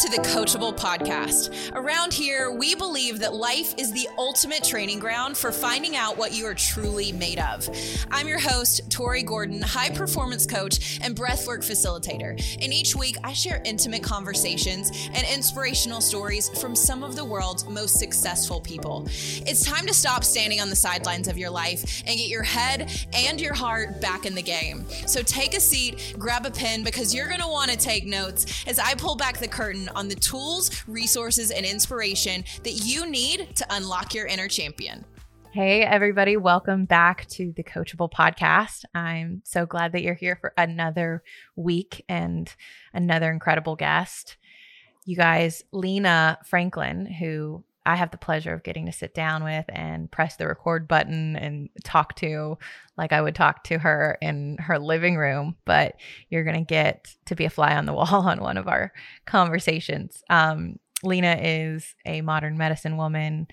[0.00, 1.74] To the Coachable Podcast.
[1.74, 6.32] Around here, we believe that life is the ultimate training ground for finding out what
[6.32, 7.68] you are truly made of.
[8.10, 12.30] I'm your host, Tori Gordon, high performance coach and breathwork facilitator.
[12.62, 17.68] And each week, I share intimate conversations and inspirational stories from some of the world's
[17.68, 19.04] most successful people.
[19.06, 22.90] It's time to stop standing on the sidelines of your life and get your head
[23.12, 24.86] and your heart back in the game.
[25.06, 28.64] So take a seat, grab a pen, because you're going to want to take notes
[28.66, 33.54] as I pull back the curtain on the tools, resources, and inspiration that you need
[33.56, 35.04] to unlock your inner champion.
[35.52, 38.84] Hey, everybody, welcome back to the Coachable Podcast.
[38.94, 41.24] I'm so glad that you're here for another
[41.56, 42.54] week and
[42.94, 44.36] another incredible guest.
[45.06, 49.64] You guys, Lena Franklin, who I have the pleasure of getting to sit down with
[49.68, 52.58] and press the record button and talk to
[52.96, 55.94] like I would talk to her in her living room, but
[56.28, 58.92] you're going to get to be a fly on the wall on one of our
[59.26, 60.22] conversations.
[60.28, 63.46] Um, Lena is a modern medicine woman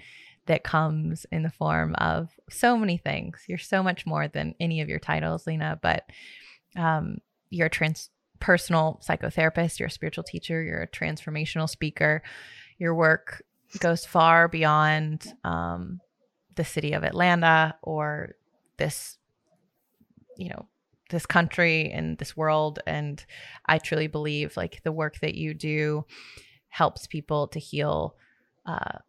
[0.48, 3.44] that comes in the form of so many things.
[3.48, 6.04] You're so much more than any of your titles, Lena, but
[6.76, 12.22] um, you're a trans- personal psychotherapist, you're a spiritual teacher, you're a transformational speaker.
[12.78, 13.42] Your work
[13.80, 16.00] goes far beyond um,
[16.56, 18.36] the city of Atlanta or
[18.78, 19.18] this,
[20.38, 20.68] you know,
[21.10, 22.80] this country and this world.
[22.86, 23.24] And
[23.66, 26.06] I truly believe like the work that you do
[26.70, 28.16] helps people to heal
[28.66, 29.00] uh,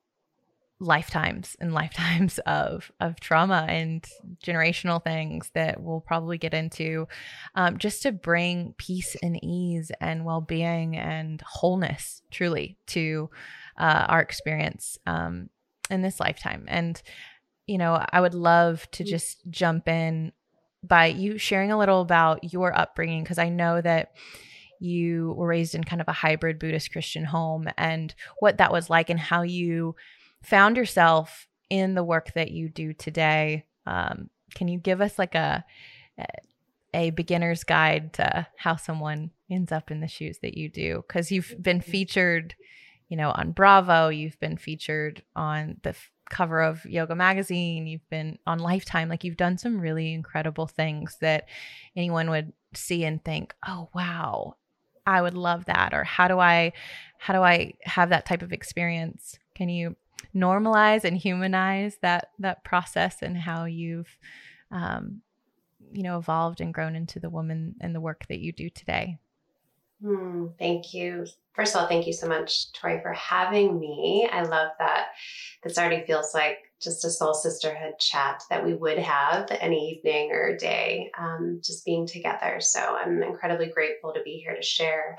[0.80, 4.06] lifetimes and lifetimes of of trauma and
[4.44, 7.06] generational things that we'll probably get into
[7.54, 13.28] um, just to bring peace and ease and well-being and wholeness truly to
[13.78, 15.48] uh, our experience um,
[15.90, 16.64] in this lifetime.
[16.68, 17.00] And,
[17.66, 19.06] you know, I would love to mm.
[19.06, 20.32] just jump in
[20.82, 24.12] by you sharing a little about your upbringing, because I know that
[24.80, 28.88] you were raised in kind of a hybrid Buddhist Christian home and what that was
[28.88, 29.96] like and how you
[30.42, 33.64] found yourself in the work that you do today.
[33.86, 35.64] Um, can you give us like a,
[36.94, 41.02] a beginner's guide to how someone ends up in the shoes that you do?
[41.08, 42.54] Because you've been featured
[43.08, 44.08] you know, on Bravo.
[44.08, 47.86] You've been featured on the f- cover of Yoga Magazine.
[47.86, 49.08] You've been on Lifetime.
[49.08, 51.48] Like you've done some really incredible things that
[51.96, 54.56] anyone would see and think, "Oh, wow,
[55.06, 56.72] I would love that." Or how do I,
[57.18, 59.38] how do I have that type of experience?
[59.54, 59.96] Can you
[60.34, 64.18] normalize and humanize that that process and how you've,
[64.70, 65.22] um,
[65.92, 69.18] you know, evolved and grown into the woman and the work that you do today?
[70.02, 71.26] Hmm, thank you.
[71.54, 74.28] First of all, thank you so much, Tori, for having me.
[74.32, 75.08] I love that
[75.64, 80.30] this already feels like just a soul sisterhood chat that we would have any evening
[80.30, 82.58] or day, um, just being together.
[82.60, 85.16] So I'm incredibly grateful to be here to share.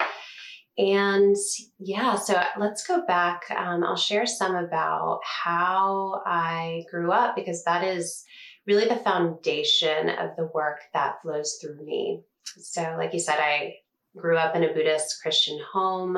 [0.78, 1.36] And
[1.78, 3.52] yeah, so let's go back.
[3.52, 8.24] Um, I'll share some about how I grew up because that is
[8.66, 12.22] really the foundation of the work that flows through me.
[12.46, 13.76] So, like you said, I
[14.18, 16.18] grew up in a Buddhist Christian home.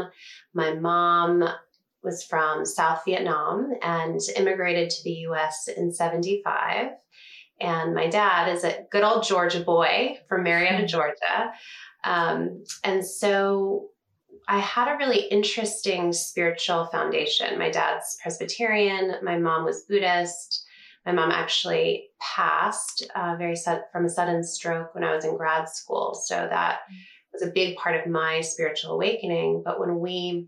[0.54, 1.48] My mom
[2.04, 6.92] was from South Vietnam and immigrated to the US in 75.
[7.60, 11.52] And my dad is a good old Georgia boy from Marietta, Georgia.
[12.04, 13.90] Um, and so
[14.48, 17.60] I had a really interesting spiritual foundation.
[17.60, 20.66] My dad's Presbyterian, my mom was Buddhist.
[21.06, 23.56] My mom actually passed uh, very
[23.92, 26.16] from a sudden stroke when I was in grad school.
[26.16, 26.80] So that
[27.34, 29.62] was a big part of my spiritual awakening.
[29.64, 30.48] But when we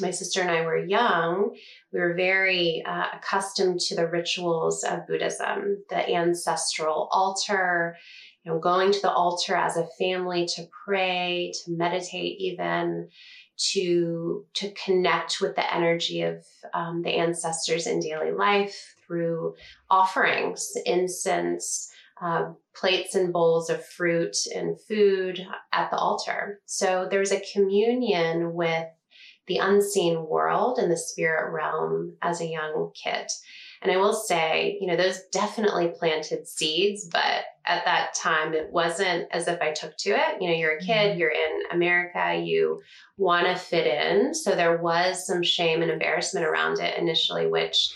[0.00, 1.56] my sister and I were young,
[1.92, 7.96] we were very uh, accustomed to the rituals of Buddhism, the ancestral altar,
[8.44, 13.08] you know, going to the altar as a family to pray, to meditate, even
[13.72, 16.44] to to connect with the energy of
[16.74, 19.54] um, the ancestors in daily life through
[19.90, 26.60] offerings, incense, uh, plates and bowls of fruit and food at the altar.
[26.66, 28.86] So there's a communion with
[29.46, 33.26] the unseen world and the spirit realm as a young kid.
[33.80, 38.70] And I will say, you know, those definitely planted seeds, but at that time it
[38.70, 40.40] wasn't as if I took to it.
[40.40, 41.18] You know, you're a kid, mm-hmm.
[41.18, 42.80] you're in America, you
[43.16, 44.34] want to fit in.
[44.34, 47.94] So there was some shame and embarrassment around it initially, which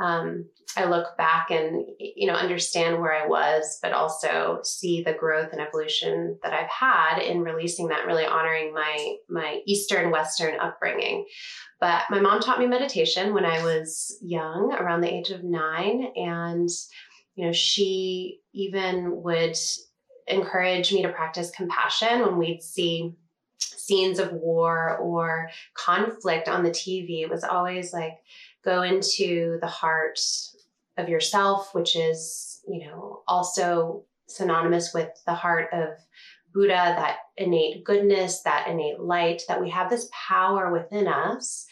[0.00, 5.12] um, I look back and you know understand where I was, but also see the
[5.12, 10.58] growth and evolution that I've had in releasing that, really honoring my my Eastern Western
[10.58, 11.26] upbringing.
[11.80, 16.12] But my mom taught me meditation when I was young, around the age of nine,
[16.16, 16.68] and
[17.34, 19.56] you know she even would
[20.28, 23.12] encourage me to practice compassion when we'd see
[23.58, 27.22] scenes of war or conflict on the TV.
[27.22, 28.18] It was always like
[28.64, 30.20] go into the heart
[30.96, 35.90] of yourself, which is, you know, also synonymous with the heart of
[36.52, 41.66] Buddha, that innate goodness, that innate light, that we have this power within us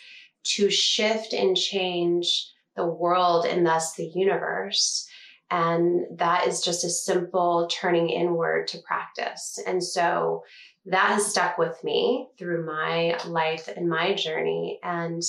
[0.45, 5.07] to shift and change the world and thus the universe.
[5.51, 9.59] And that is just a simple turning inward to practice.
[9.67, 10.45] And so
[10.87, 14.79] that has stuck with me through my life and my journey.
[14.83, 15.23] And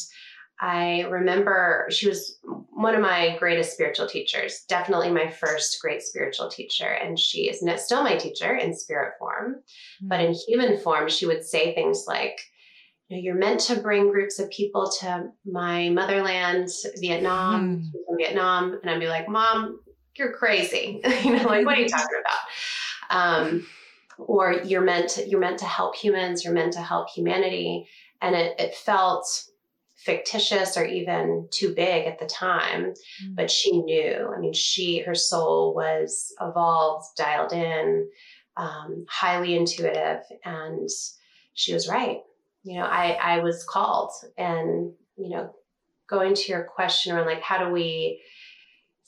[0.59, 2.37] I remember she was
[2.71, 6.87] one of my greatest spiritual teachers, definitely my first great spiritual teacher.
[6.87, 9.55] And she is still my teacher in spirit form.
[9.55, 10.07] Mm-hmm.
[10.07, 12.41] But in human form, she would say things like,
[13.07, 18.15] you know, you're meant to bring groups of people to my motherland, Vietnam, mm-hmm.
[18.17, 18.79] Vietnam.
[18.81, 19.79] And I'd be like, Mom,
[20.15, 21.01] you're crazy.
[21.23, 22.07] you know, like, what are you talking
[23.09, 23.37] about?
[23.39, 23.67] Um,
[24.17, 27.87] or you're meant to, you're meant to help humans, you're meant to help humanity.
[28.21, 29.48] And it, it felt
[30.03, 33.35] fictitious or even too big at the time mm-hmm.
[33.35, 34.31] but she knew.
[34.35, 38.09] I mean she her soul was evolved dialed in
[38.57, 40.89] um, highly intuitive and
[41.53, 42.19] she was right.
[42.63, 45.55] You know i i was called and you know
[46.09, 48.21] going to your question around like how do we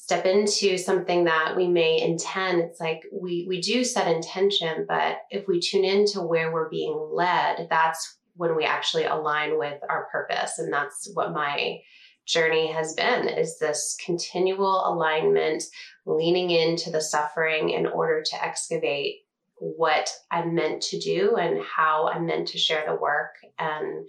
[0.02, 2.62] step into something that we may intend?
[2.62, 7.10] It's like we we do set intention but if we tune into where we're being
[7.14, 10.58] led that's when we actually align with our purpose.
[10.58, 11.80] And that's what my
[12.26, 15.62] journey has been is this continual alignment,
[16.08, 19.18] leaning into the suffering in order to excavate
[19.60, 24.08] what I'm meant to do and how I'm meant to share the work and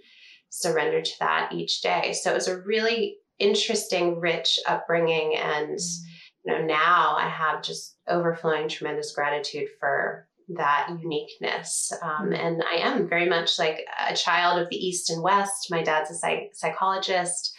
[0.49, 2.13] surrender to that each day.
[2.19, 5.35] So it was a really interesting, rich upbringing.
[5.35, 6.49] And, mm-hmm.
[6.49, 11.91] you know, now I have just overflowing tremendous gratitude for that uniqueness.
[12.01, 12.33] Um, mm-hmm.
[12.33, 15.67] and I am very much like a child of the East and West.
[15.69, 17.55] My dad's a psych- psychologist.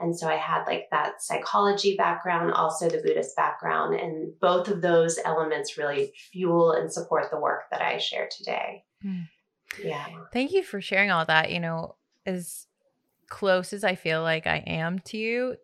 [0.00, 3.94] And so I had like that psychology background, also the Buddhist background.
[3.94, 8.84] And both of those elements really fuel and support the work that I share today.
[9.04, 9.28] Mm.
[9.82, 10.06] Yeah.
[10.32, 11.50] Thank you for sharing all that.
[11.50, 12.66] You know, as
[13.28, 15.56] close as I feel like I am to you,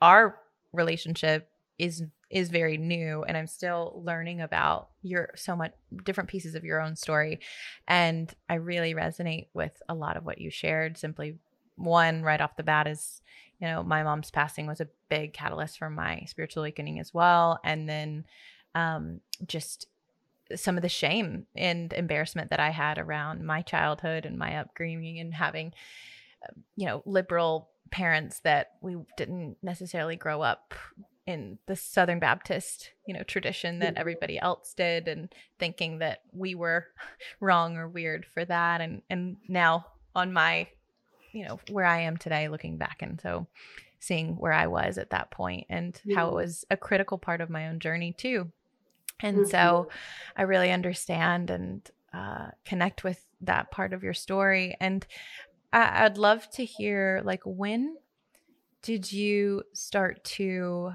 [0.00, 0.40] our
[0.72, 5.72] relationship is is very new and I'm still learning about your so much
[6.04, 7.40] different pieces of your own story.
[7.86, 10.98] And I really resonate with a lot of what you shared.
[10.98, 11.38] Simply
[11.76, 13.20] one right off the bat is,
[13.60, 17.60] you know, my mom's passing was a big catalyst for my spiritual awakening as well.
[17.64, 18.24] And then
[18.74, 19.86] um just
[20.56, 25.18] some of the shame and embarrassment that I had around my childhood and my upbringing
[25.18, 25.72] and having,
[26.48, 30.74] um, you know, liberal parents that we didn't necessarily grow up
[31.26, 34.00] in the Southern Baptist, you know, tradition that mm-hmm.
[34.00, 36.86] everybody else did and thinking that we were
[37.40, 40.68] wrong or weird for that and and now on my
[41.34, 43.48] you know, where I am today looking back and so
[43.98, 47.50] seeing where I was at that point and how it was a critical part of
[47.50, 48.52] my own journey too.
[49.20, 49.50] And mm-hmm.
[49.50, 49.88] so
[50.36, 54.76] I really understand and uh, connect with that part of your story.
[54.80, 55.04] And
[55.72, 57.96] I- I'd love to hear like when
[58.82, 60.92] did you start to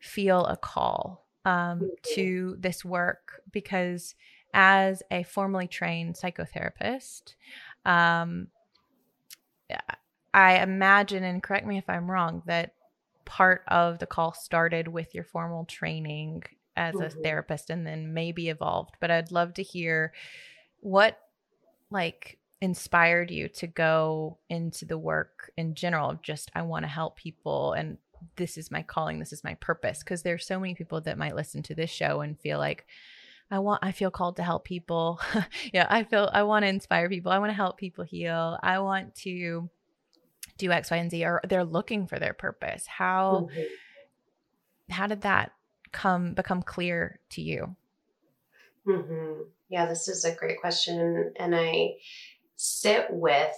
[0.00, 1.86] feel a call um, mm-hmm.
[2.14, 4.14] to this work because
[4.52, 7.34] as a formally trained psychotherapist,
[7.84, 8.48] um,
[10.32, 12.74] I imagine, and correct me if I'm wrong, that
[13.24, 16.42] part of the call started with your formal training
[16.76, 17.04] as mm-hmm.
[17.04, 18.96] a therapist and then maybe evolved.
[19.00, 20.12] But I'd love to hear
[20.80, 21.18] what,
[21.90, 26.88] like, inspired you to go into the work in general of just I want to
[26.88, 27.96] help people and
[28.36, 31.36] this is my calling, this is my purpose because there's so many people that might
[31.36, 32.86] listen to this show and feel like
[33.50, 35.20] I want I feel called to help people.
[35.72, 37.32] yeah, I feel I want to inspire people.
[37.32, 38.58] I want to help people heal.
[38.62, 39.68] I want to
[40.56, 42.86] do X, Y, and Z or they're looking for their purpose.
[42.86, 44.92] How mm-hmm.
[44.92, 45.52] how did that
[45.92, 47.74] come become clear to you?
[48.86, 49.42] Mm-hmm.
[49.68, 51.32] Yeah, this is a great question.
[51.36, 51.94] And I
[52.56, 53.54] sit with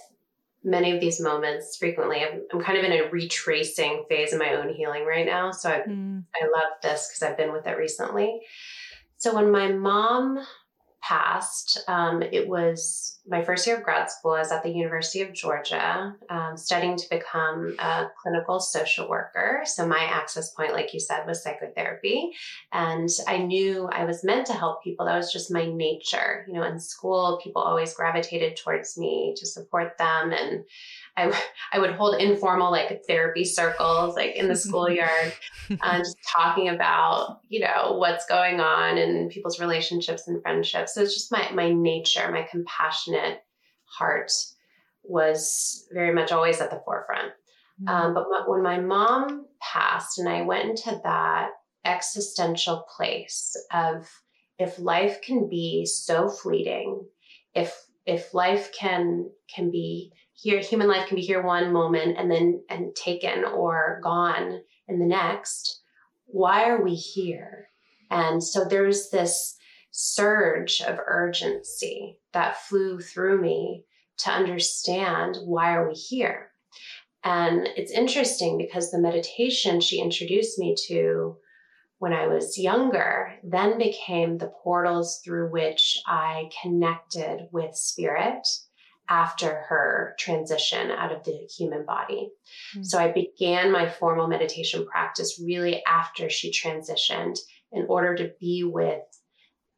[0.63, 2.21] many of these moments frequently.
[2.21, 5.51] I'm, I'm kind of in a retracing phase of my own healing right now.
[5.51, 6.23] So I, mm.
[6.35, 8.41] I love this because I've been with it recently.
[9.17, 10.45] So when my mom
[11.03, 14.31] passed, um, it was my first year of grad school.
[14.31, 19.61] I was at the University of Georgia um, studying to become a clinical social worker.
[19.65, 22.31] So my access point, like you said, was psychotherapy.
[22.71, 25.05] And I knew I was meant to help people.
[25.05, 26.45] That was just my nature.
[26.47, 30.31] You know, in school, people always gravitated towards me to support them.
[30.31, 30.65] And
[31.15, 31.31] I,
[31.71, 35.33] I would hold informal like therapy circles like in the schoolyard,
[35.81, 40.95] uh, just talking about, you know, what's going on and people's relationships and friendships.
[40.95, 43.43] So it's just my, my nature, my compassionate
[43.85, 44.31] heart
[45.03, 47.33] was very much always at the forefront.
[47.81, 47.87] Mm-hmm.
[47.87, 51.49] Um, but my, when my mom passed and I went into that
[51.85, 54.09] existential place of
[54.57, 57.05] if life can be so fleeting,
[57.53, 60.11] if if life can can be
[60.43, 64.59] here human life can be here one moment and then and taken or gone
[64.89, 65.81] in the next.
[66.25, 67.69] Why are we here?
[68.11, 69.55] And so there's this
[69.91, 73.85] surge of urgency that flew through me
[74.17, 76.51] to understand why are we here.
[77.23, 81.37] And it's interesting because the meditation she introduced me to
[81.99, 88.45] when I was younger then became the portals through which I connected with spirit
[89.09, 92.29] after her transition out of the human body.
[92.75, 92.83] Mm-hmm.
[92.83, 97.39] So I began my formal meditation practice really after she transitioned
[97.71, 99.01] in order to be with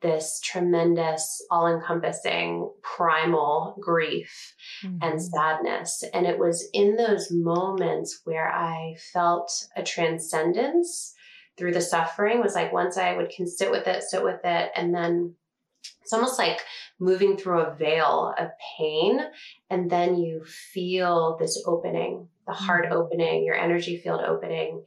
[0.02, 4.54] this tremendous, all encompassing, primal grief
[4.84, 4.98] mm-hmm.
[5.02, 6.04] and sadness.
[6.14, 11.14] And it was in those moments where I felt a transcendence
[11.58, 14.72] through the suffering, was like once I would can sit with it, sit with it,
[14.76, 15.36] and then
[16.06, 16.62] it's almost like
[17.00, 19.20] moving through a veil of pain.
[19.72, 22.94] And then you feel this opening, the heart mm-hmm.
[22.94, 24.84] opening, your energy field opening.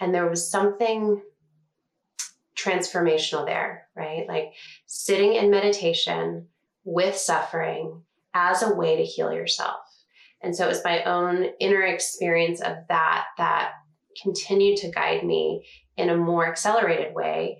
[0.00, 1.20] And there was something
[2.56, 4.24] transformational there, right?
[4.26, 4.54] Like
[4.86, 6.46] sitting in meditation
[6.84, 8.00] with suffering
[8.32, 9.80] as a way to heal yourself.
[10.42, 13.72] And so it was my own inner experience of that that
[14.22, 15.66] continued to guide me
[15.98, 17.58] in a more accelerated way.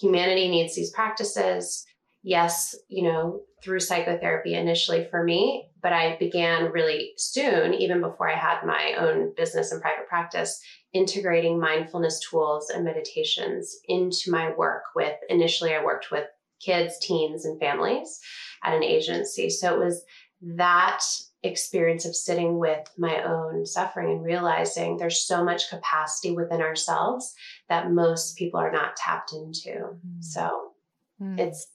[0.00, 1.84] Humanity needs these practices
[2.22, 8.30] yes, you know, through psychotherapy initially for me, but I began really soon, even before
[8.30, 10.60] I had my own business and private practice,
[10.92, 16.24] integrating mindfulness tools and meditations into my work with initially I worked with
[16.60, 18.20] kids, teens, and families
[18.62, 19.48] at an agency.
[19.48, 20.04] So it was
[20.42, 21.02] that
[21.42, 27.34] experience of sitting with my own suffering and realizing there's so much capacity within ourselves
[27.70, 29.70] that most people are not tapped into.
[29.70, 30.22] Mm.
[30.22, 30.72] So
[31.20, 31.38] mm.
[31.38, 31.66] it's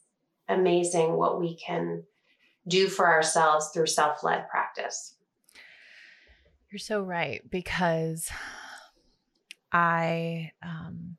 [0.48, 2.04] amazing what we can
[2.68, 5.16] do for ourselves through self led practice.
[6.72, 8.30] You're so right because
[9.72, 11.18] I um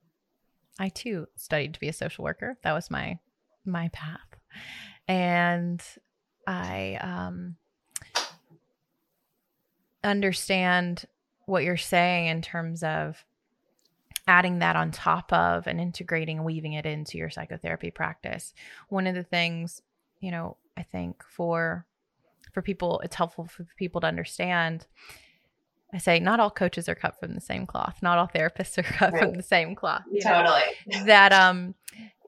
[0.78, 2.56] I too studied to be a social worker.
[2.62, 3.18] That was my
[3.64, 4.20] my path.
[5.08, 5.82] And
[6.46, 7.56] I um
[10.02, 11.04] understand
[11.46, 13.24] what you're saying in terms of
[14.26, 18.52] adding that on top of and integrating and weaving it into your psychotherapy practice.
[18.88, 19.82] One of the things,
[20.20, 21.86] you know, I think for
[22.52, 24.86] for people it's helpful for people to understand
[25.92, 27.98] I say not all coaches are cut from the same cloth.
[28.02, 29.22] Not all therapists are cut right.
[29.22, 30.02] from the same cloth.
[30.22, 30.62] Totally.
[30.86, 31.04] Know?
[31.04, 31.74] That um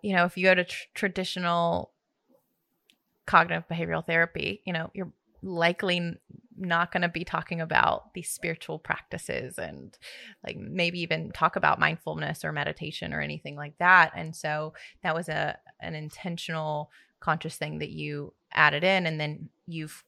[0.03, 1.91] you know, if you go to tr- traditional
[3.27, 5.13] cognitive behavioral therapy, you know, you're
[5.43, 6.17] likely
[6.59, 9.97] not going to be talking about these spiritual practices and
[10.45, 14.13] like maybe even talk about mindfulness or meditation or anything like that.
[14.17, 19.07] And so that was a an intentional conscious thing that you added in.
[19.07, 20.05] And then you've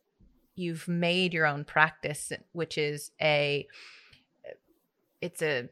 [0.56, 3.66] you've made your own practice which is a
[5.20, 5.68] it's a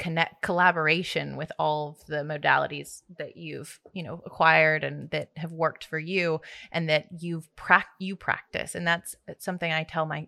[0.00, 5.52] connect collaboration with all of the modalities that you've you know acquired and that have
[5.52, 6.40] worked for you
[6.72, 8.74] and that you've pra- you practice.
[8.74, 10.26] And that's something i tell my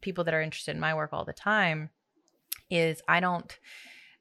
[0.00, 1.90] people that are interested in my work all the time
[2.70, 3.58] is i don't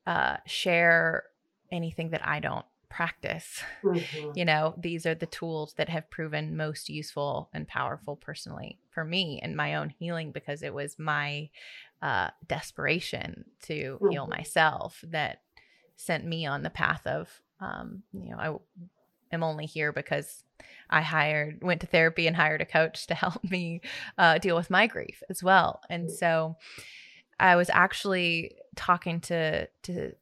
[0.06, 1.24] uh, share
[1.72, 3.62] anything that i don't practice.
[3.84, 4.31] Mm-hmm.
[4.36, 9.05] You know, these are the tools that have proven most useful and powerful personally for
[9.05, 11.50] me in my own healing because it was my
[12.01, 14.10] uh, desperation to mm-hmm.
[14.10, 15.41] heal myself that
[15.96, 17.29] sent me on the path of,
[17.60, 20.43] um, you know, I am only here because
[20.89, 23.81] I hired, went to therapy and hired a coach to help me
[24.17, 25.81] uh, deal with my grief as well.
[25.89, 26.58] And so
[27.39, 30.13] I was actually talking to, to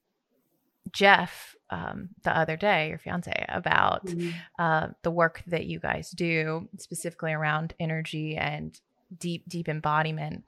[0.92, 4.30] Jeff um, the other day, your fiance, about mm-hmm.
[4.60, 8.80] uh, the work that you guys do, specifically around energy and
[9.18, 10.44] deep, deep embodiment.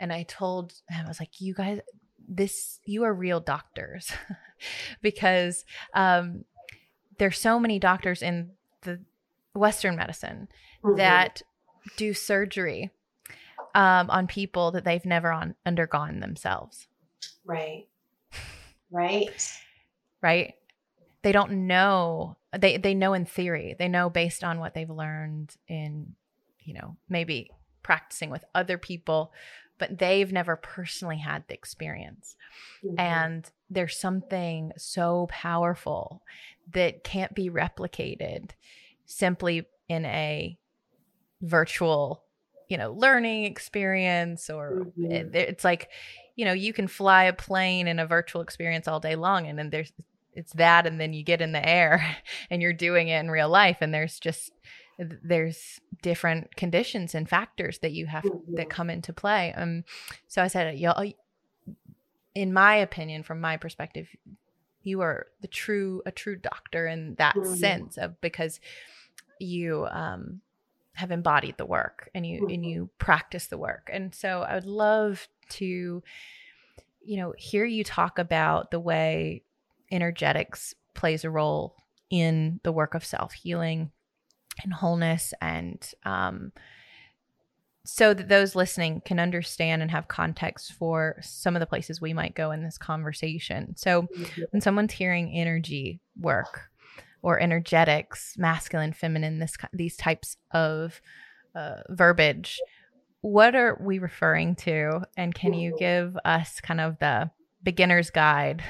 [0.00, 1.80] And I told him, I was like, you guys,
[2.28, 4.10] this, you are real doctors
[5.02, 5.64] because
[5.94, 6.44] um,
[7.18, 8.50] there's so many doctors in
[8.82, 9.00] the
[9.54, 10.48] Western medicine
[10.84, 10.96] mm-hmm.
[10.96, 11.42] that
[11.96, 12.90] do surgery
[13.74, 16.88] um, on people that they've never on, undergone themselves.
[17.44, 17.86] Right.
[18.88, 19.42] Right
[20.22, 20.54] right?
[21.22, 22.36] They don't know.
[22.56, 23.74] They they know in theory.
[23.78, 26.14] They know based on what they've learned in,
[26.60, 27.50] you know, maybe
[27.82, 29.32] practicing with other people,
[29.78, 32.36] but they've never personally had the experience.
[32.84, 32.98] Mm-hmm.
[32.98, 36.22] And there's something so powerful
[36.72, 38.50] that can't be replicated
[39.04, 40.58] simply in a
[41.42, 42.24] virtual
[42.68, 45.12] you know learning experience or mm-hmm.
[45.12, 45.90] it, it's like
[46.36, 49.58] you know you can fly a plane in a virtual experience all day long and
[49.58, 49.92] then there's
[50.34, 52.16] it's that and then you get in the air
[52.50, 54.52] and you're doing it in real life and there's just
[54.98, 58.54] there's different conditions and factors that you have mm-hmm.
[58.54, 59.82] that come into play um
[60.28, 61.10] so i said y'all
[62.34, 64.08] in my opinion from my perspective
[64.82, 67.54] you are the true a true doctor in that mm-hmm.
[67.54, 68.60] sense of because
[69.40, 70.40] you um
[70.94, 72.54] have embodied the work and you mm-hmm.
[72.54, 76.02] and you practice the work and so i would love to
[77.00, 79.42] you know hear you talk about the way
[79.90, 81.76] energetics plays a role
[82.10, 83.90] in the work of self healing
[84.62, 86.52] and wholeness and um,
[87.86, 92.12] so that those listening can understand and have context for some of the places we
[92.12, 93.76] might go in this conversation.
[93.76, 94.42] So, mm-hmm.
[94.50, 96.68] when someone's hearing energy work
[97.22, 101.00] or energetics, masculine, feminine, this these types of
[101.54, 102.58] uh, verbiage,
[103.20, 105.02] what are we referring to?
[105.16, 107.30] And can you give us kind of the
[107.62, 108.62] beginner's guide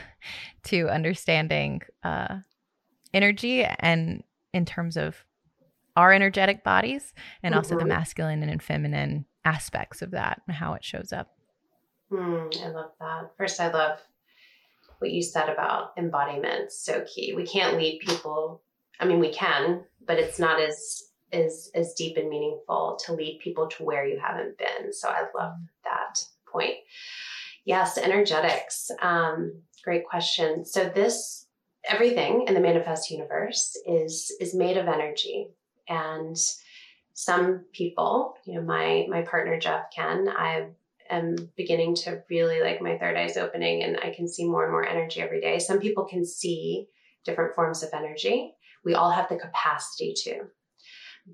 [0.65, 2.39] to understanding uh,
[3.13, 5.25] energy and in terms of
[5.97, 7.59] our energetic bodies and mm-hmm.
[7.59, 11.29] also the masculine and feminine aspects of that and how it shows up.
[12.11, 13.31] Mm, I love that.
[13.37, 13.99] First, I love
[14.99, 16.73] what you said about embodiment.
[16.73, 17.35] So key.
[17.35, 18.63] We can't lead people.
[19.01, 23.41] I mean, we can, but it's not as as is deep and meaningful to lead
[23.43, 24.93] people to where you haven't been.
[24.93, 26.77] So I love that point.
[27.65, 28.91] Yes, energetics.
[29.03, 30.65] Um, great question.
[30.65, 31.47] So this
[31.89, 35.49] everything in the manifest universe is is made of energy,
[35.89, 36.37] and
[37.15, 40.67] some people, you know, my my partner Jeff Ken, I
[41.11, 44.73] am beginning to really like my third eye's opening, and I can see more and
[44.73, 45.59] more energy every day.
[45.59, 46.89] Some people can see
[47.25, 48.55] different forms of energy.
[48.85, 50.45] We all have the capacity to,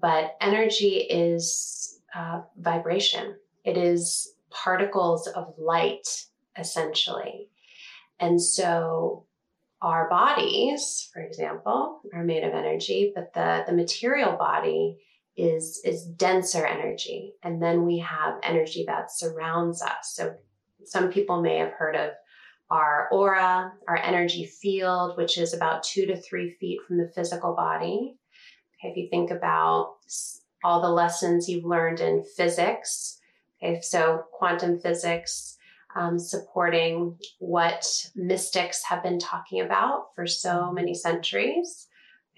[0.01, 3.37] but energy is uh, vibration.
[3.65, 6.27] It is particles of light,
[6.59, 7.49] essentially.
[8.21, 9.27] And so
[9.81, 14.99] our bodies, for example, are made of energy, but the, the material body
[15.37, 17.35] is, is denser energy.
[17.43, 20.15] And then we have energy that surrounds us.
[20.15, 20.35] So
[20.85, 22.11] some people may have heard of
[22.71, 27.55] our aura, our energy field, which is about two to three feet from the physical
[27.55, 28.17] body.
[28.83, 29.97] If you think about
[30.65, 33.21] all the lessons you've learned in physics,
[33.63, 35.57] Okay, so quantum physics
[35.95, 40.75] um, supporting what mystics have been talking about for so mm-hmm.
[40.75, 41.87] many centuries.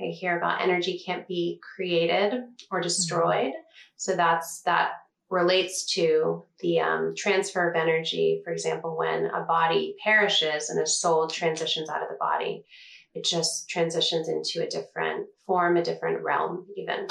[0.01, 2.35] I hear about energy can't be created
[2.71, 2.83] or mm-hmm.
[2.83, 3.53] destroyed.
[3.53, 3.97] Mm-hmm.
[3.97, 4.93] So that's that
[5.31, 8.43] relates to the um, transfer of energy.
[8.45, 12.67] For example, when a body perishes and a soul transitions out of the body,
[13.15, 17.07] it just transitions into a different form, a different realm, even.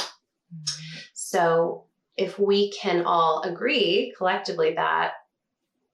[1.14, 1.86] So
[2.18, 5.14] if we can all agree collectively that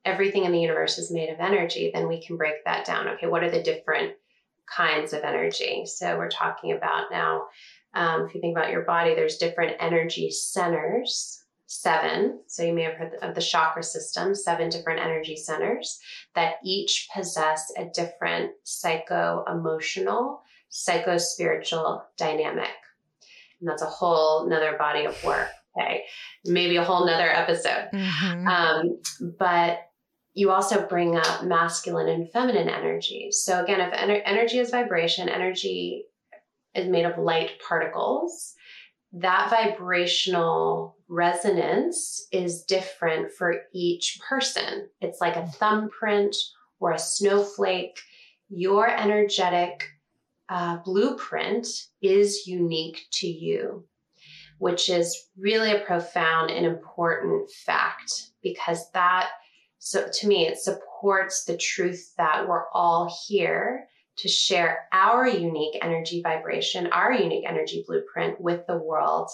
[0.05, 3.07] everything in the universe is made of energy, then we can break that down.
[3.09, 4.13] Okay, what are the different
[4.75, 5.85] kinds of energy?
[5.85, 7.47] So we're talking about now,
[7.93, 11.38] um, if you think about your body, there's different energy centers,
[11.69, 12.41] seven.
[12.47, 15.99] So you may have heard of the chakra system, seven different energy centers
[16.33, 22.71] that each possess a different psycho emotional, psycho spiritual dynamic.
[23.59, 26.03] And that's a whole another body of work okay
[26.45, 28.47] maybe a whole nother episode mm-hmm.
[28.47, 28.99] um,
[29.37, 29.81] but
[30.33, 35.29] you also bring up masculine and feminine energies so again if ener- energy is vibration
[35.29, 36.05] energy
[36.75, 38.55] is made of light particles.
[39.11, 44.89] That vibrational resonance is different for each person.
[45.01, 46.35] It's like a thumbprint
[46.79, 47.99] or a snowflake.
[48.49, 49.89] Your energetic
[50.47, 51.67] uh, blueprint
[52.01, 53.85] is unique to you,
[54.59, 59.29] which is really a profound and important fact because that,
[59.79, 63.87] so to me, it supports the truth that we're all here
[64.21, 69.29] to share our unique energy vibration, our unique energy blueprint with the world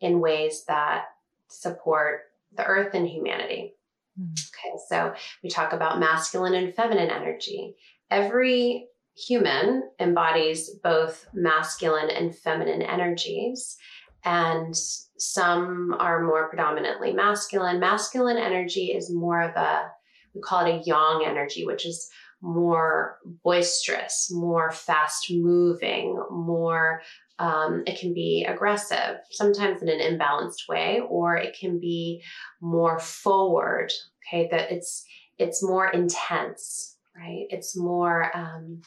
[0.00, 1.06] in ways that
[1.48, 2.22] support
[2.56, 3.74] the earth and humanity.
[4.20, 4.32] Mm.
[4.32, 7.74] Okay, so we talk about masculine and feminine energy.
[8.10, 13.76] Every human embodies both masculine and feminine energies,
[14.24, 14.74] and
[15.18, 17.80] some are more predominantly masculine.
[17.80, 19.90] Masculine energy is more of a,
[20.34, 22.08] we call it a yang energy, which is
[22.40, 27.02] more boisterous, more fast moving, more,
[27.38, 32.22] um, it can be aggressive, sometimes in an imbalanced way, or it can be
[32.60, 33.92] more forward.
[34.26, 35.04] Okay, that it's
[35.38, 37.46] it's more intense, right?
[37.50, 38.82] It's more um,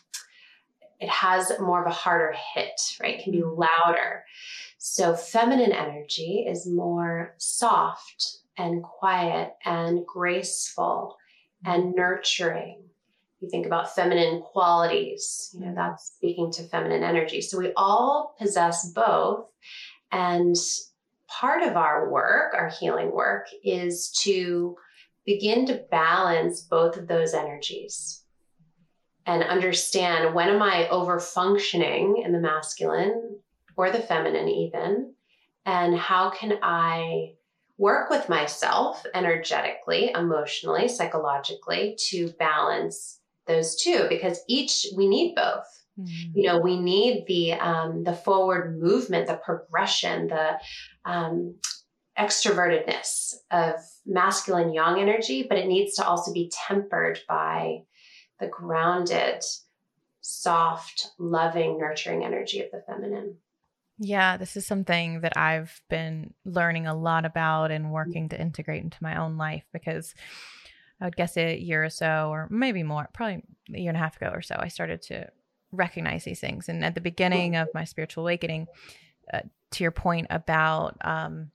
[1.00, 3.20] it has more of a harder hit, right?
[3.20, 3.60] It can be mm-hmm.
[3.60, 4.24] louder.
[4.78, 11.18] So feminine energy is more soft and quiet and graceful
[11.66, 11.98] and mm-hmm.
[11.98, 12.84] nurturing
[13.42, 17.42] you think about feminine qualities, you know, that's speaking to feminine energy.
[17.42, 19.48] So we all possess both.
[20.12, 20.56] And
[21.28, 24.76] part of our work, our healing work, is to
[25.26, 28.24] begin to balance both of those energies
[29.26, 33.38] and understand when am I over functioning in the masculine
[33.76, 35.14] or the feminine, even,
[35.66, 37.34] and how can I
[37.78, 45.84] work with myself energetically, emotionally, psychologically to balance those two because each we need both
[46.00, 46.38] mm-hmm.
[46.38, 50.60] you know we need the um, the forward movement the progression the
[51.06, 51.56] um,
[52.18, 53.76] extrovertedness of
[54.06, 57.80] masculine yang energy but it needs to also be tempered by
[58.40, 59.44] the grounded
[60.22, 63.36] soft loving nurturing energy of the feminine
[64.04, 68.84] yeah, this is something that I've been learning a lot about and working to integrate
[68.84, 70.16] into my own life because
[71.02, 74.00] I would guess a year or so, or maybe more, probably a year and a
[74.00, 75.28] half ago or so, I started to
[75.72, 76.70] recognize these things.
[76.70, 78.68] And at the beginning of my spiritual awakening,
[79.34, 81.50] uh, to your point about um,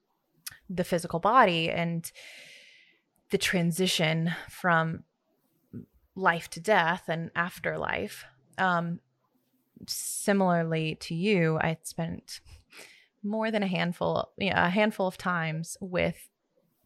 [0.69, 2.11] the physical body and
[3.31, 5.05] the transition from
[6.17, 8.25] life to death and afterlife,
[8.59, 9.01] um,
[9.87, 12.41] similarly to you, I spent
[13.23, 16.17] more than a handful, you know, a handful of times with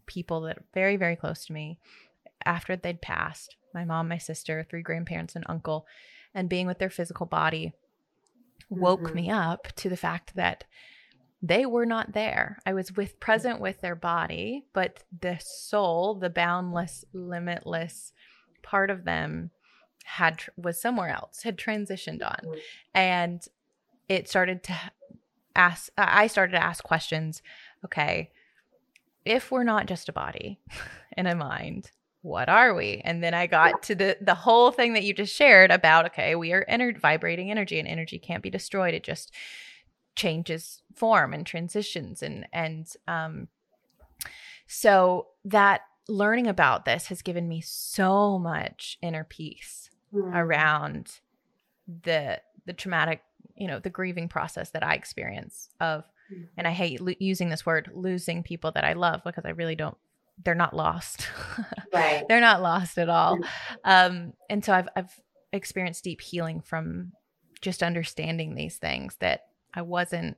[0.07, 1.79] people that are very, very close to me
[2.45, 5.87] after they'd passed my mom, my sister, three grandparents, and uncle,
[6.35, 7.73] and being with their physical body
[8.69, 9.17] woke mm-hmm.
[9.17, 10.65] me up to the fact that
[11.43, 12.59] they were not there.
[12.67, 18.13] I was with present with their body, but the soul, the boundless, limitless
[18.63, 19.51] part of them
[20.05, 22.41] had was somewhere else, had transitioned on.
[22.45, 22.59] Mm-hmm.
[22.95, 23.47] And
[24.09, 24.77] it started to
[25.57, 27.43] ask I started to ask questions,
[27.85, 28.31] okay,
[29.25, 30.61] if we're not just a body
[31.15, 31.91] and a mind,
[32.23, 33.01] what are we?
[33.05, 36.35] And then I got to the the whole thing that you just shared about okay,
[36.35, 38.95] we are ener- vibrating energy and energy can't be destroyed.
[38.95, 39.33] It just
[40.17, 43.49] changes form and transitions and and um
[44.67, 50.35] so that learning about this has given me so much inner peace mm.
[50.35, 51.21] around
[52.03, 53.23] the the traumatic,
[53.55, 56.47] you know, the grieving process that I experience of mm.
[56.57, 59.77] and I hate lo- using this word losing people that I love because I really
[59.77, 59.97] don't
[60.45, 61.29] they're not lost.
[61.93, 62.25] Right.
[62.29, 63.39] they're not lost at all.
[63.85, 65.21] Um, and so I've I've
[65.53, 67.13] experienced deep healing from
[67.61, 70.37] just understanding these things that I wasn't,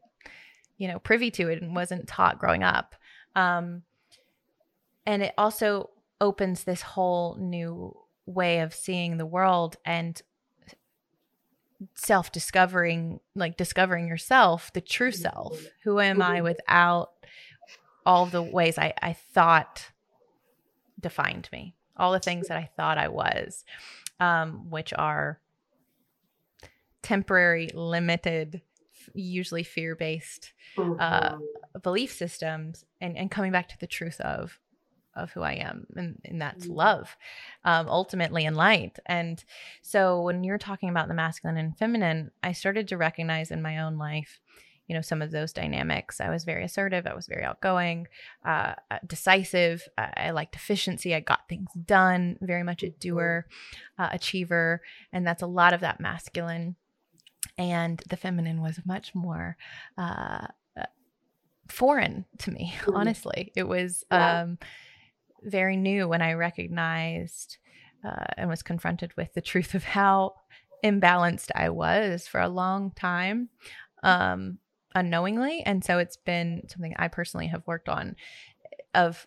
[0.78, 2.94] you know, privy to it and wasn't taught growing up.
[3.36, 3.82] Um,
[5.06, 10.20] and it also opens this whole new way of seeing the world and
[11.94, 16.44] self discovering like discovering yourself the true self who am i mm-hmm.
[16.44, 17.10] without
[18.04, 19.90] all the ways I, I thought
[20.98, 23.64] defined me, all the things that I thought I was,
[24.20, 25.40] um, which are
[27.02, 28.62] temporary, limited,
[29.14, 31.78] usually fear based uh, mm-hmm.
[31.82, 34.58] belief systems, and, and coming back to the truth of
[35.14, 36.74] of who I am, and, and that's mm-hmm.
[36.74, 37.16] love,
[37.66, 38.98] um, ultimately in light.
[39.04, 39.44] And
[39.82, 43.78] so, when you're talking about the masculine and feminine, I started to recognize in my
[43.78, 44.40] own life
[44.92, 46.20] you know some of those dynamics.
[46.20, 48.08] I was very assertive i was very outgoing
[48.44, 53.46] uh, uh decisive uh, i liked efficiency i got things done very much a doer
[53.98, 56.76] uh, achiever and that's a lot of that masculine
[57.56, 59.56] and the feminine was much more
[59.96, 60.46] uh,
[60.78, 60.84] uh
[61.70, 62.94] foreign to me mm-hmm.
[62.94, 63.50] honestly.
[63.56, 64.58] It was um,
[65.42, 67.56] very new when i recognized
[68.04, 70.34] uh, and was confronted with the truth of how
[70.84, 73.48] imbalanced i was for a long time.
[74.02, 74.58] Um,
[74.94, 78.16] unknowingly and so it's been something i personally have worked on
[78.94, 79.26] of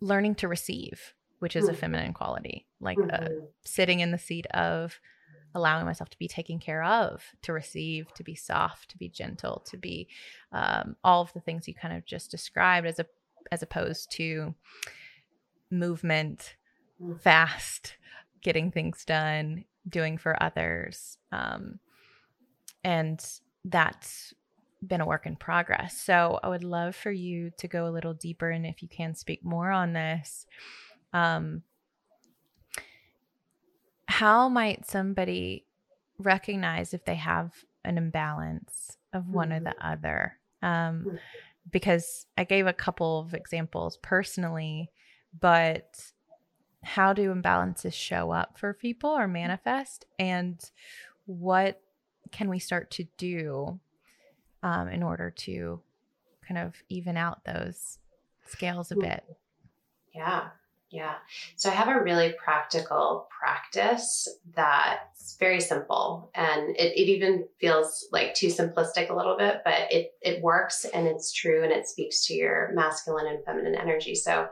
[0.00, 1.74] learning to receive which is mm-hmm.
[1.74, 3.44] a feminine quality like uh, mm-hmm.
[3.64, 4.98] sitting in the seat of
[5.54, 9.62] allowing myself to be taken care of, to receive, to be soft, to be gentle,
[9.66, 10.08] to be
[10.52, 13.06] um, all of the things you kind of just described as a
[13.50, 14.54] as opposed to
[15.70, 16.56] movement,
[17.02, 17.18] mm.
[17.20, 17.96] fast,
[18.42, 21.78] getting things done, doing for others, um,
[22.84, 23.24] and
[23.64, 24.34] that's
[24.86, 25.96] been a work in progress.
[25.96, 29.14] So I would love for you to go a little deeper, and if you can
[29.14, 30.46] speak more on this.
[31.12, 31.62] Um,
[34.06, 35.64] how might somebody
[36.18, 37.52] recognize if they have
[37.84, 39.56] an imbalance of one mm-hmm.
[39.56, 39.92] or the mm-hmm.
[39.92, 40.38] other?
[40.62, 41.16] Um, mm-hmm.
[41.70, 44.90] because I gave a couple of examples personally,
[45.38, 46.12] but
[46.82, 50.04] how do imbalances show up for people or manifest?
[50.18, 50.58] And
[51.26, 51.80] what
[52.30, 53.80] can we start to do
[54.62, 55.80] um, in order to
[56.46, 57.98] kind of even out those
[58.46, 59.24] scales a bit?
[60.14, 60.48] Yeah.
[60.90, 61.16] Yeah.
[61.56, 68.08] So I have a really practical practice that's very simple and it, it even feels
[68.10, 71.86] like too simplistic a little bit, but it, it works and it's true and it
[71.86, 74.14] speaks to your masculine and feminine energy.
[74.14, 74.48] So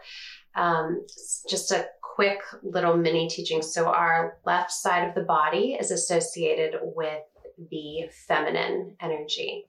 [0.55, 1.07] um,
[1.49, 3.63] just a quick little mini teaching.
[3.63, 7.23] So our left side of the body is associated with
[7.71, 9.67] the feminine energy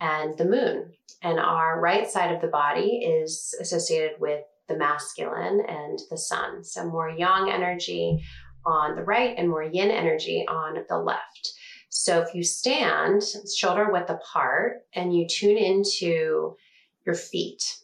[0.00, 0.92] and the moon.
[1.22, 6.64] And our right side of the body is associated with the masculine and the sun.
[6.64, 8.22] So more yang energy
[8.64, 11.52] on the right and more yin energy on the left.
[11.88, 13.22] So if you stand
[13.54, 16.56] shoulder width apart and you tune into
[17.04, 17.78] your feet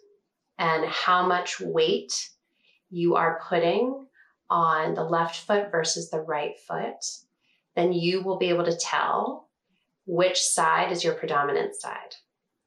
[0.59, 2.31] and how much weight
[2.91, 4.07] you are putting
[4.51, 7.05] on the left foot versus the right foot,
[7.79, 9.49] then you will be able to tell
[10.07, 12.15] which side is your predominant side.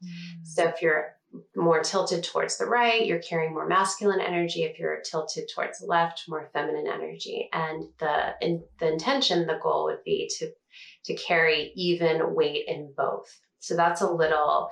[0.04, 0.46] Mm.
[0.46, 1.16] So if you're
[1.56, 4.64] more tilted towards the right, you're carrying more masculine energy.
[4.64, 7.50] If you're tilted towards the left, more feminine energy.
[7.54, 10.52] And the in, the intention, the goal would be to
[11.06, 13.28] to carry even weight in both.
[13.60, 14.70] So that's a little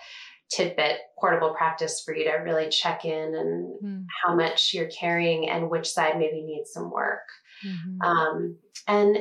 [0.51, 4.05] tidbit portable practice for you to really check in and mm.
[4.23, 7.27] how much you're carrying and which side maybe needs some work.
[7.65, 8.01] Mm-hmm.
[8.01, 9.17] Um, and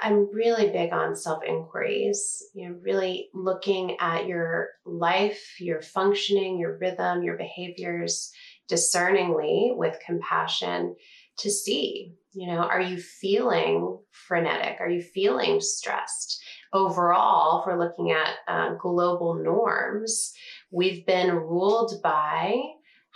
[0.00, 6.58] I'm really big on self inquiries, you know, really looking at your life, your functioning,
[6.58, 8.30] your rhythm, your behaviors
[8.68, 10.96] discerningly with compassion
[11.38, 14.80] to see, you know, are you feeling frenetic?
[14.80, 16.42] Are you feeling stressed?
[16.72, 20.32] Overall, if we're looking at uh, global norms,
[20.70, 22.56] we've been ruled by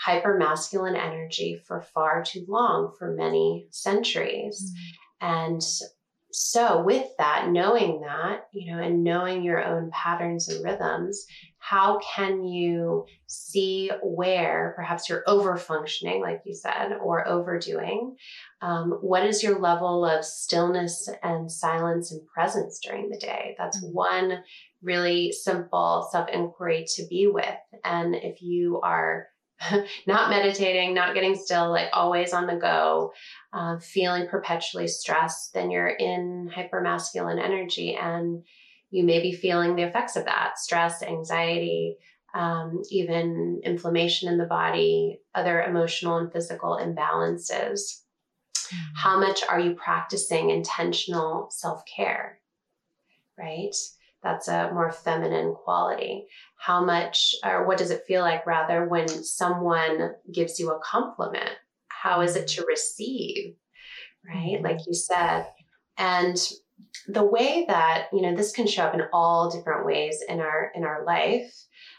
[0.06, 4.72] hypermasculine energy for far too long, for many centuries.
[5.22, 5.26] Mm-hmm.
[5.26, 5.62] And
[6.32, 11.26] so with that knowing that you know and knowing your own patterns and rhythms
[11.60, 18.16] how can you see where perhaps you're over functioning like you said or overdoing?
[18.62, 23.54] Um, what is your level of stillness and silence and presence during the day?
[23.58, 23.94] That's mm-hmm.
[23.94, 24.42] one
[24.82, 27.44] really simple self inquiry to be with.
[27.84, 29.28] And if you are
[30.06, 33.12] not meditating, not getting still, like always on the go,
[33.52, 38.42] uh, feeling perpetually stressed, then you're in hypermasculine energy and
[38.90, 41.96] you may be feeling the effects of that stress, anxiety,
[42.34, 48.02] um, even inflammation in the body, other emotional and physical imbalances.
[48.54, 48.94] Mm-hmm.
[48.94, 52.38] How much are you practicing intentional self care?
[53.38, 53.74] Right?
[54.22, 56.26] That's a more feminine quality.
[56.56, 61.50] How much, or what does it feel like rather, when someone gives you a compliment?
[61.88, 63.54] How is it to receive?
[64.26, 64.56] Right?
[64.56, 64.64] Mm-hmm.
[64.64, 65.46] Like you said.
[65.96, 66.36] And
[67.08, 70.72] the way that, you know, this can show up in all different ways in our
[70.74, 71.52] in our life,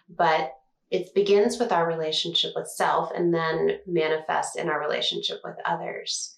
[0.10, 0.54] but
[0.90, 6.36] it begins with our relationship with self and then manifests in our relationship with others.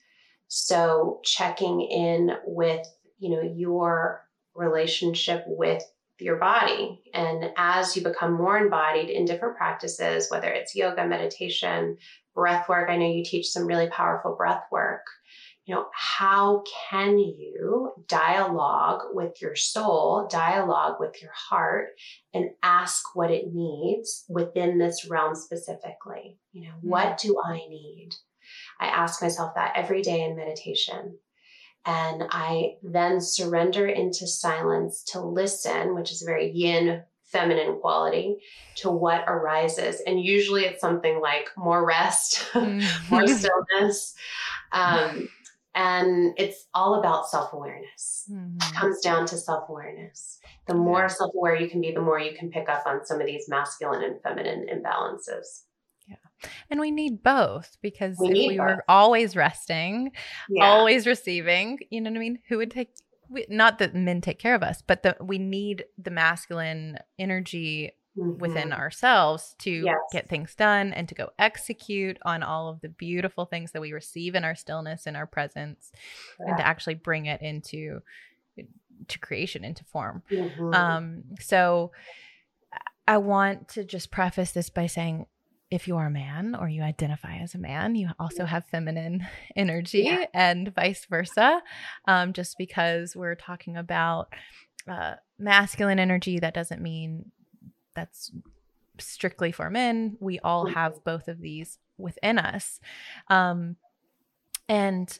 [0.47, 2.85] So checking in with,
[3.17, 4.22] you know, your
[4.55, 5.83] relationship with
[6.19, 7.01] your body.
[7.13, 11.97] And as you become more embodied in different practices, whether it's yoga, meditation,
[12.35, 15.05] breath work, I know you teach some really powerful breath work.
[15.65, 21.89] You know, how can you dialogue with your soul, dialogue with your heart,
[22.33, 26.37] and ask what it needs within this realm specifically?
[26.51, 27.19] You know, what mm.
[27.19, 28.09] do I need?
[28.79, 31.17] I ask myself that every day in meditation.
[31.85, 38.37] And I then surrender into silence to listen, which is a very yin feminine quality
[38.75, 40.01] to what arises.
[40.07, 43.09] And usually it's something like more rest, mm-hmm.
[43.15, 44.15] more stillness.
[44.71, 45.27] Um,
[45.75, 48.29] and it's all about self awareness.
[48.31, 48.57] Mm-hmm.
[48.57, 50.39] It comes down to self awareness.
[50.67, 53.19] The more self aware you can be, the more you can pick up on some
[53.19, 55.63] of these masculine and feminine imbalances.
[56.43, 56.49] Yeah.
[56.69, 58.67] And we need both because we if we both.
[58.67, 60.11] were always resting,
[60.49, 60.65] yeah.
[60.65, 62.39] always receiving, you know what I mean?
[62.49, 62.89] Who would take
[63.29, 67.91] we, not that men take care of us, but that we need the masculine energy
[68.17, 68.37] mm-hmm.
[68.39, 69.95] within ourselves to yes.
[70.11, 73.91] get things done and to go execute on all of the beautiful things that we
[73.91, 75.91] receive in our stillness and our presence
[76.37, 76.49] Correct.
[76.49, 78.01] and to actually bring it into
[79.07, 80.23] to creation into form.
[80.31, 80.73] Mm-hmm.
[80.73, 81.91] Um, so
[83.07, 85.25] I want to just preface this by saying
[85.73, 89.25] if you are a man or you identify as a man, you also have feminine
[89.55, 90.25] energy yeah.
[90.31, 91.63] and vice versa.
[92.05, 94.31] Um, just because we're talking about
[94.87, 97.31] uh, masculine energy, that doesn't mean
[97.95, 98.31] that's
[98.99, 100.15] strictly for men.
[100.19, 102.79] We all have both of these within us.
[103.27, 103.77] Um,
[104.69, 105.17] and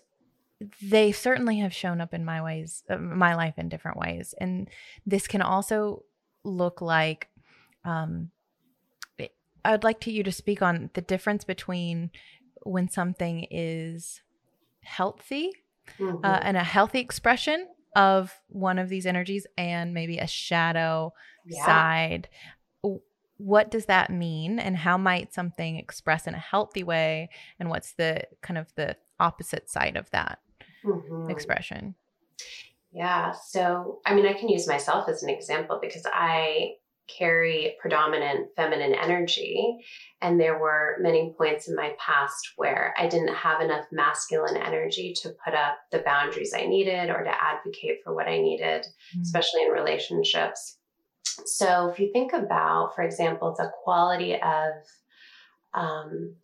[0.84, 4.36] they certainly have shown up in my ways, uh, my life in different ways.
[4.40, 4.70] And
[5.04, 6.04] this can also
[6.44, 7.30] look like
[7.84, 8.30] um,
[9.66, 12.12] I'd like to you to speak on the difference between
[12.64, 14.22] when something is
[14.82, 15.52] healthy
[16.00, 16.26] uh, mm-hmm.
[16.26, 21.14] uh, and a healthy expression of one of these energies and maybe a shadow
[21.46, 21.66] yeah.
[21.66, 22.30] side
[23.38, 27.94] what does that mean and how might something express in a healthy way and what's
[27.94, 30.40] the kind of the opposite side of that
[30.86, 31.30] mm-hmm.
[31.30, 31.96] expression
[32.92, 36.72] yeah so i mean i can use myself as an example because i
[37.08, 39.78] carry predominant feminine energy.
[40.22, 45.14] And there were many points in my past where I didn't have enough masculine energy
[45.22, 49.22] to put up the boundaries I needed or to advocate for what I needed, mm-hmm.
[49.22, 50.78] especially in relationships.
[51.46, 54.74] So if you think about, for example, the quality of,
[55.74, 56.36] um,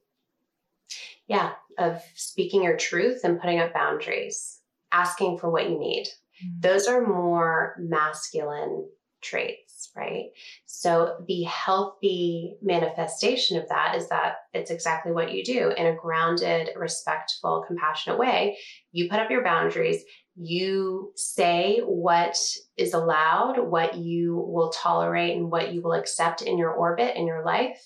[1.28, 4.60] yeah, of speaking your truth and putting up boundaries,
[4.92, 6.06] asking for what you need.
[6.06, 6.60] Mm-hmm.
[6.62, 8.90] Those are more masculine
[9.22, 10.30] traits, right?
[10.66, 15.96] So the healthy manifestation of that is that it's exactly what you do in a
[15.96, 18.58] grounded, respectful, compassionate way.
[18.92, 20.04] You put up your boundaries,
[20.36, 22.38] you say what
[22.78, 27.28] is allowed, what you will tolerate, and what you will accept in your orbit in
[27.28, 27.86] your life,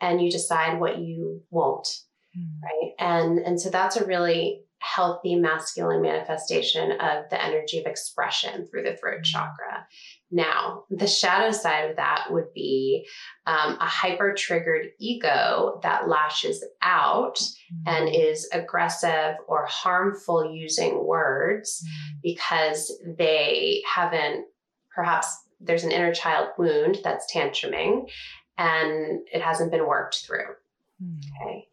[0.00, 1.88] and you decide what you won't.
[2.36, 2.60] Mm.
[2.62, 2.92] Right.
[2.98, 8.82] And and so that's a really healthy masculine manifestation of the energy of expression through
[8.82, 9.86] the throat chakra.
[10.34, 13.06] Now, the shadow side of that would be
[13.46, 17.86] um, a hyper triggered ego that lashes out mm-hmm.
[17.86, 22.16] and is aggressive or harmful using words mm-hmm.
[22.20, 24.46] because they haven't,
[24.92, 25.28] perhaps
[25.60, 28.10] there's an inner child wound that's tantruming
[28.58, 30.56] and it hasn't been worked through.
[31.00, 31.46] Mm-hmm.
[31.46, 31.68] Okay.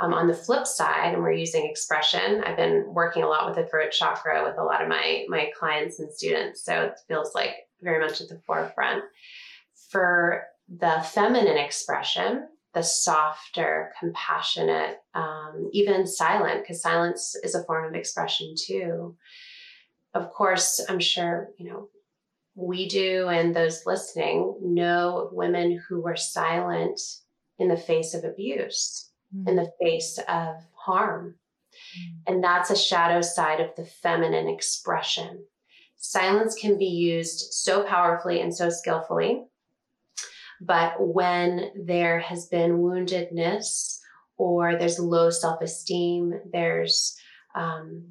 [0.00, 3.54] Um, on the flip side, and we're using expression, I've been working a lot with
[3.54, 7.34] the throat chakra with a lot of my my clients and students, so it feels
[7.34, 9.04] like very much at the forefront.
[9.90, 17.86] For the feminine expression, the softer, compassionate, um, even silent, because silence is a form
[17.86, 19.16] of expression too.
[20.14, 21.88] Of course, I'm sure you know
[22.54, 27.00] we do, and those listening know women who were silent
[27.58, 29.48] in the face of abuse mm.
[29.48, 31.36] in the face of harm.
[31.98, 32.12] Mm.
[32.26, 35.44] And that's a shadow side of the feminine expression.
[36.04, 39.44] Silence can be used so powerfully and so skillfully.
[40.60, 44.00] But when there has been woundedness
[44.36, 47.16] or there's low self esteem, there's
[47.54, 48.08] um,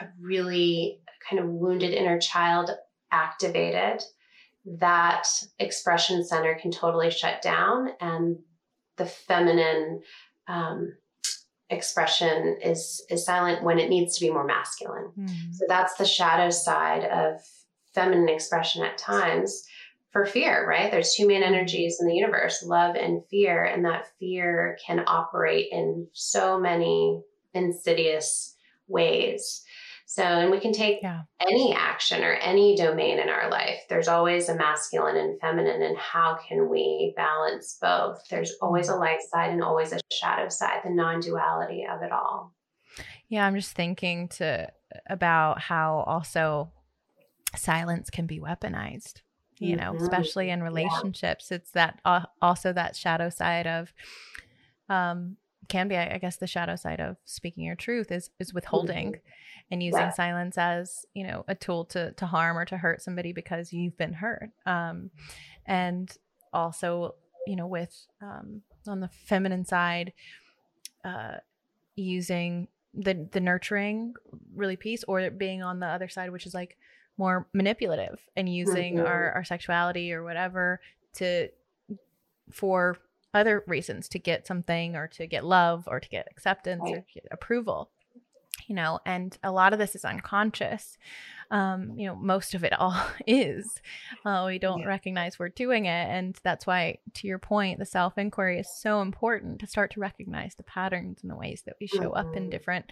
[0.00, 2.70] a really kind of wounded inner child
[3.12, 4.02] activated,
[4.64, 5.28] that
[5.60, 8.38] expression center can totally shut down and
[8.96, 10.00] the feminine
[10.48, 10.96] um,
[11.70, 15.10] expression is is silent when it needs to be more masculine.
[15.18, 15.52] Mm-hmm.
[15.52, 17.40] So that's the shadow side of
[17.94, 19.64] feminine expression at times
[20.14, 20.90] for fear, right?
[20.90, 21.48] There's two main hmm.
[21.48, 27.20] energies in the universe, love and fear, and that fear can operate in so many
[27.52, 29.64] insidious ways.
[30.06, 31.22] So, and we can take yeah.
[31.40, 33.80] any action or any domain in our life.
[33.88, 38.22] There's always a masculine and feminine, and how can we balance both?
[38.28, 42.12] There's always a light side and always a shadow side, the non duality of it
[42.12, 42.54] all.
[43.28, 44.70] Yeah, I'm just thinking to
[45.08, 46.70] about how also
[47.56, 49.20] silence can be weaponized
[49.58, 50.02] you know mm-hmm.
[50.02, 51.56] especially in relationships yeah.
[51.56, 53.92] it's that uh, also that shadow side of
[54.88, 55.36] um
[55.68, 59.28] can be, I guess, the shadow side of speaking your truth is is withholding mm-hmm.
[59.70, 60.10] and using yeah.
[60.10, 63.96] silence as you know a tool to to harm or to hurt somebody because you've
[63.96, 64.50] been hurt.
[64.66, 65.10] Um,
[65.66, 66.14] and
[66.52, 67.14] also,
[67.46, 70.12] you know, with um, on the feminine side,
[71.04, 71.36] uh,
[71.96, 74.14] using the the nurturing
[74.54, 76.76] really piece, or being on the other side, which is like
[77.16, 79.06] more manipulative and using mm-hmm.
[79.06, 80.80] our our sexuality or whatever
[81.14, 81.48] to
[82.52, 82.98] for
[83.34, 86.96] other reasons to get something or to get love or to get acceptance right.
[86.96, 87.90] or get approval
[88.66, 90.96] you know and a lot of this is unconscious
[91.50, 93.80] um you know most of it all is
[94.24, 94.86] uh, we don't yeah.
[94.86, 99.00] recognize we're doing it and that's why to your point the self inquiry is so
[99.00, 102.28] important to start to recognize the patterns and the ways that we show mm-hmm.
[102.28, 102.50] up in mm-hmm.
[102.50, 102.86] different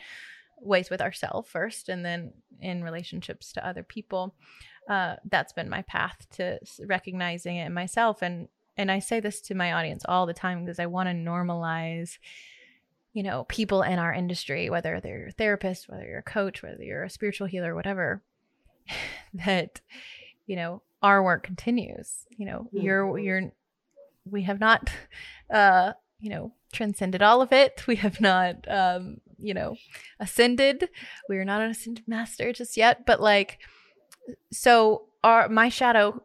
[0.59, 4.35] ways with ourselves first and then in relationships to other people
[4.89, 9.41] uh, that's been my path to recognizing it in myself and and I say this
[9.43, 12.19] to my audience all the time because I want to normalize
[13.13, 16.83] you know people in our industry whether they're a therapist whether you're a coach whether
[16.83, 18.23] you're a spiritual healer whatever
[19.35, 19.81] that
[20.47, 22.79] you know our work continues you know mm-hmm.
[22.79, 23.53] you're you're
[24.31, 24.91] we have not
[25.53, 29.77] uh you know transcended all of it we have not um you know
[30.21, 30.89] ascended
[31.29, 33.59] we are not an ascended master just yet but like
[34.53, 36.23] so our my shadow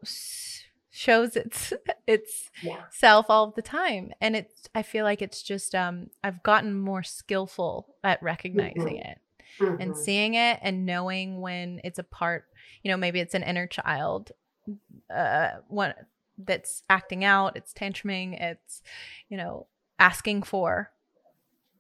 [0.98, 1.74] shows its
[2.08, 2.82] its yeah.
[2.90, 7.04] self all the time and it's i feel like it's just um i've gotten more
[7.04, 9.12] skillful at recognizing mm-hmm.
[9.12, 9.20] it
[9.60, 9.80] mm-hmm.
[9.80, 12.46] and seeing it and knowing when it's a part
[12.82, 14.32] you know maybe it's an inner child
[15.14, 15.94] uh one
[16.40, 18.82] that's acting out it's tantruming it's
[19.30, 19.68] you know
[20.00, 20.92] asking for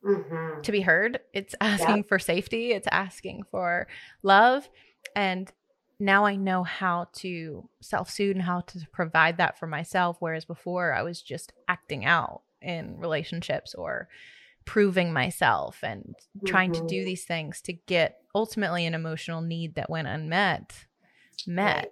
[0.05, 0.61] mm-hmm.
[0.61, 3.88] to be heard it's asking for safety it's asking for
[4.22, 4.70] love
[5.15, 5.51] and
[5.99, 10.17] now I know how to self soothe and how to provide that for myself.
[10.19, 14.07] Whereas before I was just acting out in relationships or
[14.65, 16.45] proving myself and mm-hmm.
[16.45, 17.05] trying to do mm-hmm.
[17.05, 20.85] these things to get ultimately an emotional need that went unmet
[21.45, 21.75] met.
[21.75, 21.91] Right.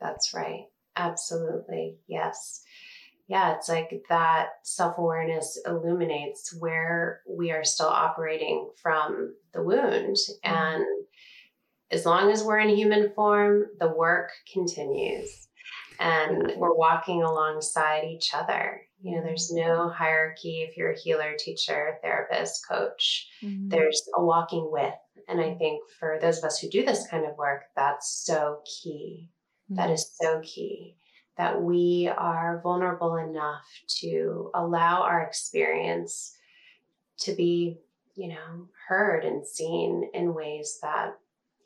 [0.00, 0.66] That's right.
[0.96, 1.96] Absolutely.
[2.06, 2.62] Yes.
[3.26, 10.16] Yeah, it's like that self awareness illuminates where we are still operating from the wound.
[10.16, 10.54] Mm-hmm.
[10.54, 10.84] And
[11.90, 15.48] as long as we're in human form, the work continues
[16.00, 18.80] and we're walking alongside each other.
[19.00, 23.28] You know, there's no hierarchy if you're a healer, teacher, therapist, coach.
[23.42, 23.68] Mm-hmm.
[23.68, 24.94] There's a walking with.
[25.28, 28.60] And I think for those of us who do this kind of work, that's so
[28.64, 29.30] key.
[29.70, 29.76] Mm-hmm.
[29.76, 30.96] That is so key
[31.36, 33.64] that we are vulnerable enough
[34.00, 36.36] to allow our experience
[37.20, 37.78] to be,
[38.14, 41.16] you know, heard and seen in ways that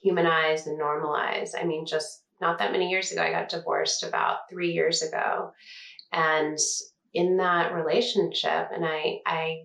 [0.01, 1.51] humanize and normalize.
[1.59, 5.53] I mean, just not that many years ago, I got divorced about three years ago.
[6.12, 6.59] And
[7.14, 9.62] in that relationship, and I, I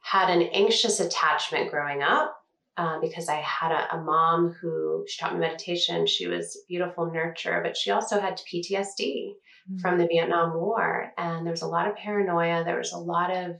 [0.00, 2.34] had an anxious attachment growing up
[2.76, 6.06] uh, because I had a, a, mom who she taught me meditation.
[6.06, 9.78] She was beautiful nurture, but she also had PTSD mm-hmm.
[9.78, 11.12] from the Vietnam War.
[11.18, 12.62] And there was a lot of paranoia.
[12.64, 13.56] There was a lot of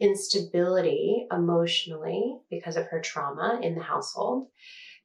[0.00, 4.48] instability emotionally because of her trauma in the household.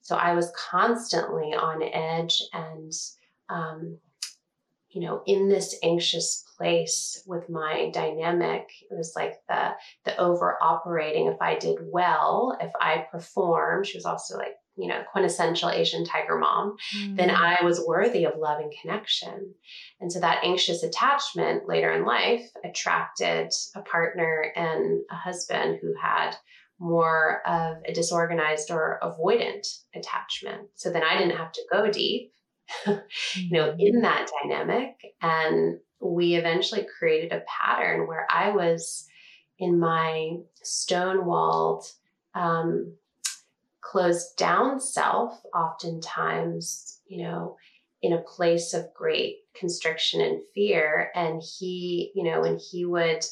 [0.02, 2.92] So I was constantly on edge and,
[3.50, 3.98] um,
[4.90, 8.70] you know, in this anxious place with my dynamic.
[8.90, 9.72] It was like the
[10.04, 11.28] the over operating.
[11.28, 16.06] If I did well, if I performed, she was also like you know, quintessential Asian
[16.06, 17.16] tiger mom, mm.
[17.18, 19.54] then I was worthy of love and connection.
[20.00, 25.94] And so that anxious attachment later in life attracted a partner and a husband who
[26.02, 26.36] had
[26.80, 30.70] more of a disorganized or avoidant attachment.
[30.76, 32.32] So then I didn't have to go deep,
[32.88, 34.02] you know, in mm.
[34.04, 34.96] that dynamic.
[35.22, 39.06] And we eventually created a pattern where I was
[39.58, 41.86] in my stone walled,
[42.34, 42.94] um,
[43.90, 47.58] closed down self, oftentimes, you know,
[48.02, 51.12] in a place of great constriction and fear.
[51.16, 53.26] And he, you know, when he would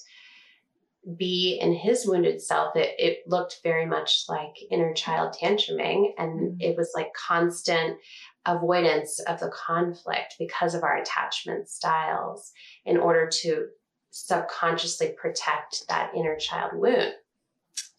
[1.15, 6.09] be in his wounded self, it, it looked very much like inner child tantruming.
[6.17, 6.61] And mm-hmm.
[6.61, 7.97] it was like constant
[8.45, 12.51] avoidance of the conflict because of our attachment styles
[12.83, 13.67] in order to
[14.09, 17.13] subconsciously protect that inner child wound.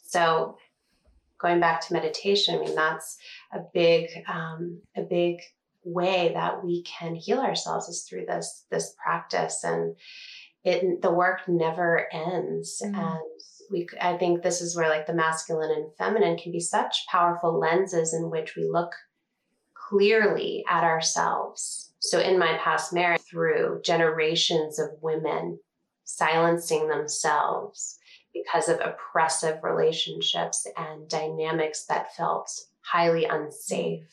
[0.02, 0.56] So
[1.40, 3.16] going back to meditation, I mean, that's
[3.52, 5.40] a big, um, a big
[5.84, 9.64] way that we can heal ourselves is through this, this practice.
[9.64, 9.96] And
[10.64, 12.82] it, the work never ends.
[12.84, 12.94] Mm-hmm.
[12.94, 17.06] And we, I think this is where like the masculine and feminine can be such
[17.10, 18.92] powerful lenses in which we look
[19.74, 21.92] clearly at ourselves.
[22.00, 25.58] So in my past marriage, through generations of women
[26.04, 27.97] silencing themselves
[28.42, 34.08] because of oppressive relationships and dynamics that felt highly unsafe.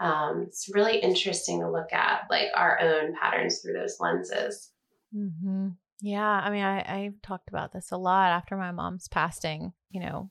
[0.00, 4.70] Um, it's really interesting to look at like our own patterns through those lenses.
[5.14, 5.68] Mm-hmm.
[6.00, 9.72] Yeah, I mean, I I talked about this a lot after my mom's passing.
[9.90, 10.30] You know,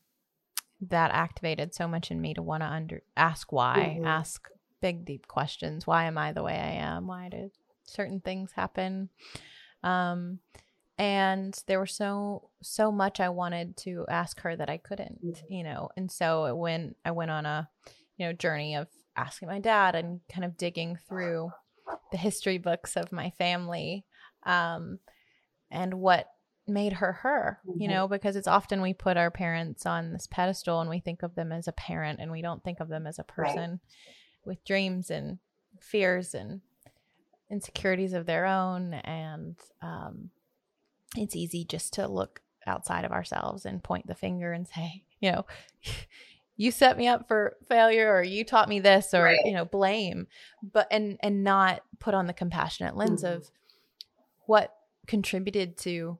[0.80, 4.06] that activated so much in me to want to under ask why, mm-hmm.
[4.06, 4.48] ask
[4.80, 5.86] big deep questions.
[5.86, 7.06] Why am I the way I am?
[7.06, 7.50] Why did
[7.84, 9.10] certain things happen?
[9.82, 10.38] Um,
[10.98, 15.52] and there was so so much I wanted to ask her that I couldn't, mm-hmm.
[15.52, 15.90] you know.
[15.96, 17.68] And so when I went on a
[18.16, 21.50] you know journey of asking my dad and kind of digging through
[22.10, 24.04] the history books of my family
[24.44, 24.98] um,
[25.70, 26.30] and what
[26.66, 27.80] made her her mm-hmm.
[27.80, 31.22] you know because it's often we put our parents on this pedestal and we think
[31.22, 33.80] of them as a parent and we don't think of them as a person right.
[34.44, 35.38] with dreams and
[35.80, 36.60] fears and
[37.50, 40.30] insecurities of their own and um,
[41.16, 45.32] it's easy just to look outside of ourselves and point the finger and say you
[45.32, 45.46] know
[46.56, 49.38] you set me up for failure or you taught me this or right.
[49.44, 50.26] you know blame
[50.72, 53.36] but and and not put on the compassionate lens mm-hmm.
[53.36, 53.50] of
[54.46, 54.74] what
[55.06, 56.18] contributed to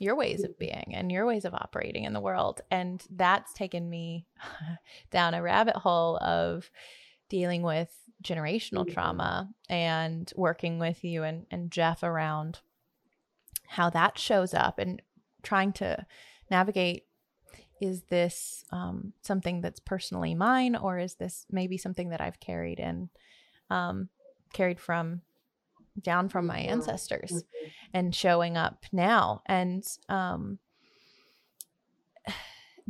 [0.00, 2.62] your ways of being and your ways of operating in the world.
[2.70, 4.26] And that's taken me
[5.10, 6.70] down a rabbit hole of
[7.28, 8.94] dealing with generational mm-hmm.
[8.94, 12.60] trauma and working with you and, and Jeff around
[13.70, 15.00] how that shows up and
[15.44, 16.04] trying to
[16.50, 17.04] navigate
[17.80, 22.80] is this um, something that's personally mine or is this maybe something that I've carried
[22.80, 23.08] and
[23.70, 24.08] um,
[24.52, 25.22] carried from
[26.02, 26.72] down from my mm-hmm.
[26.72, 27.68] ancestors mm-hmm.
[27.94, 30.58] and showing up now and um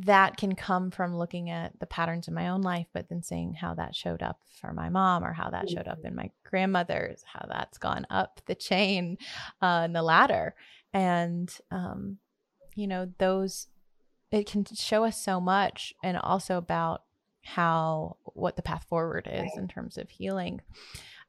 [0.05, 3.53] that can come from looking at the patterns in my own life but then seeing
[3.53, 7.23] how that showed up for my mom or how that showed up in my grandmother's
[7.31, 9.19] how that's gone up the chain
[9.63, 10.55] uh and the ladder.
[10.93, 12.19] And um
[12.75, 13.69] you know those
[14.31, 17.03] it can show us so much and also about
[17.43, 20.61] how what the path forward is in terms of healing.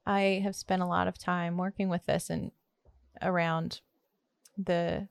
[0.06, 2.52] I have spent a lot of time working with this and
[3.22, 3.82] around
[4.58, 5.08] the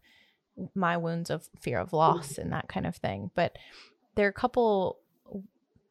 [0.75, 3.31] my wounds of fear of loss and that kind of thing.
[3.35, 3.57] But
[4.15, 4.99] there are a couple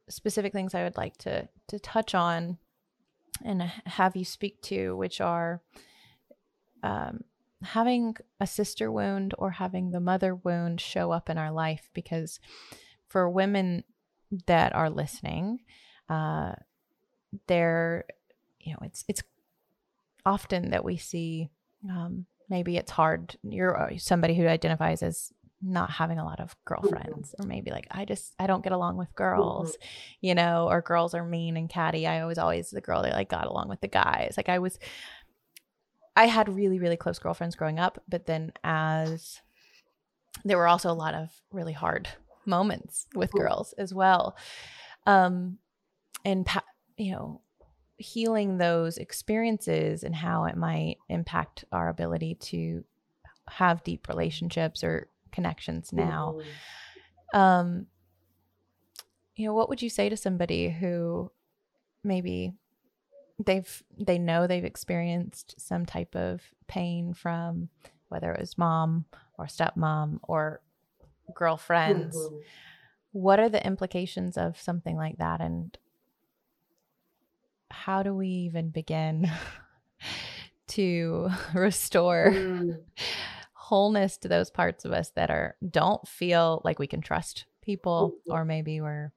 [0.09, 2.57] specific things I would like to to touch on
[3.43, 5.61] and have you speak to, which are
[6.83, 7.23] um,
[7.61, 11.89] having a sister wound or having the mother wound show up in our life.
[11.93, 12.39] Because
[13.07, 13.83] for women
[14.47, 15.59] that are listening,
[16.09, 16.53] uh,
[17.47, 18.05] there
[18.59, 19.23] you know, it's it's
[20.25, 21.49] often that we see
[21.89, 23.37] um, maybe it's hard.
[23.43, 25.31] You're uh, somebody who identifies as
[25.61, 28.95] not having a lot of girlfriends or maybe like i just i don't get along
[28.95, 29.77] with girls
[30.21, 32.07] you know or girls are mean and catty.
[32.07, 34.35] I was always the girl that like got along with the guys.
[34.37, 34.79] Like i was
[36.15, 39.41] i had really really close girlfriends growing up but then as
[40.45, 42.07] there were also a lot of really hard
[42.45, 44.37] moments with girls as well.
[45.05, 45.57] Um
[46.23, 46.47] and
[46.97, 47.41] you know
[47.99, 52.83] healing those experiences and how it might impact our ability to
[53.49, 56.37] have deep relationships or connections now.
[56.37, 57.39] Mm-hmm.
[57.39, 57.87] Um,
[59.35, 61.31] you know, what would you say to somebody who
[62.03, 62.53] maybe
[63.37, 67.69] they've they know they've experienced some type of pain from
[68.07, 69.05] whether it was mom
[69.37, 70.61] or stepmom or
[71.33, 72.15] girlfriends?
[72.15, 72.37] Mm-hmm.
[73.11, 75.77] What are the implications of something like that and
[77.71, 79.29] how do we even begin
[80.67, 82.79] to restore mm.
[83.53, 88.13] wholeness to those parts of us that are don't feel like we can trust people
[88.13, 88.31] mm-hmm.
[88.31, 89.11] or maybe we're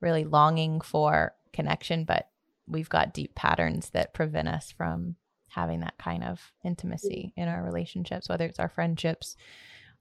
[0.00, 2.28] really longing for connection but
[2.66, 5.16] we've got deep patterns that prevent us from
[5.48, 9.36] having that kind of intimacy in our relationships whether it's our friendships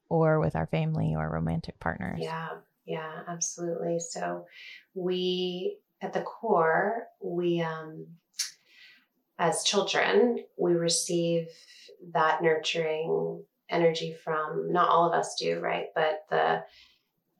[0.09, 2.49] or with our family or romantic partners yeah
[2.85, 4.45] yeah absolutely so
[4.93, 8.07] we at the core, we, um,
[9.37, 11.47] as children, we receive
[12.13, 15.87] that nurturing energy from not all of us do, right?
[15.95, 16.63] But the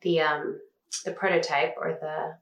[0.02, 0.58] the um,
[1.04, 2.36] the prototype or the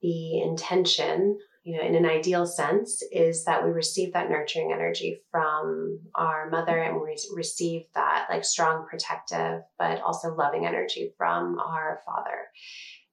[0.00, 5.20] the intention, you know, in an ideal sense, is that we receive that nurturing energy
[5.30, 11.58] from our mother, and we receive that like strong, protective, but also loving energy from
[11.58, 12.48] our father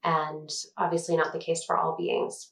[0.04, 2.52] and obviously not the case for all beings.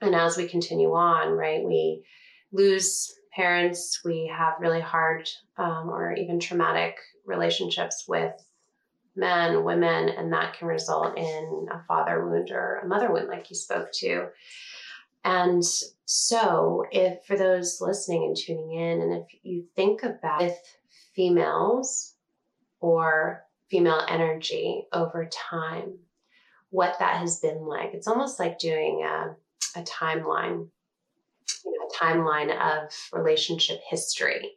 [0.00, 2.04] And as we continue on, right, we
[2.52, 8.32] lose parents, we have really hard um, or even traumatic relationships with
[9.14, 13.50] men, women, and that can result in a father wound or a mother wound, like
[13.50, 14.28] you spoke to.
[15.24, 15.62] And
[16.06, 20.58] so, if for those listening and tuning in, and if you think about with
[21.14, 22.14] females
[22.80, 25.98] or female energy over time,
[26.70, 27.94] what that has been like.
[27.94, 29.36] It's almost like doing a,
[29.78, 30.68] a timeline,
[31.64, 34.52] you know, a timeline of relationship history.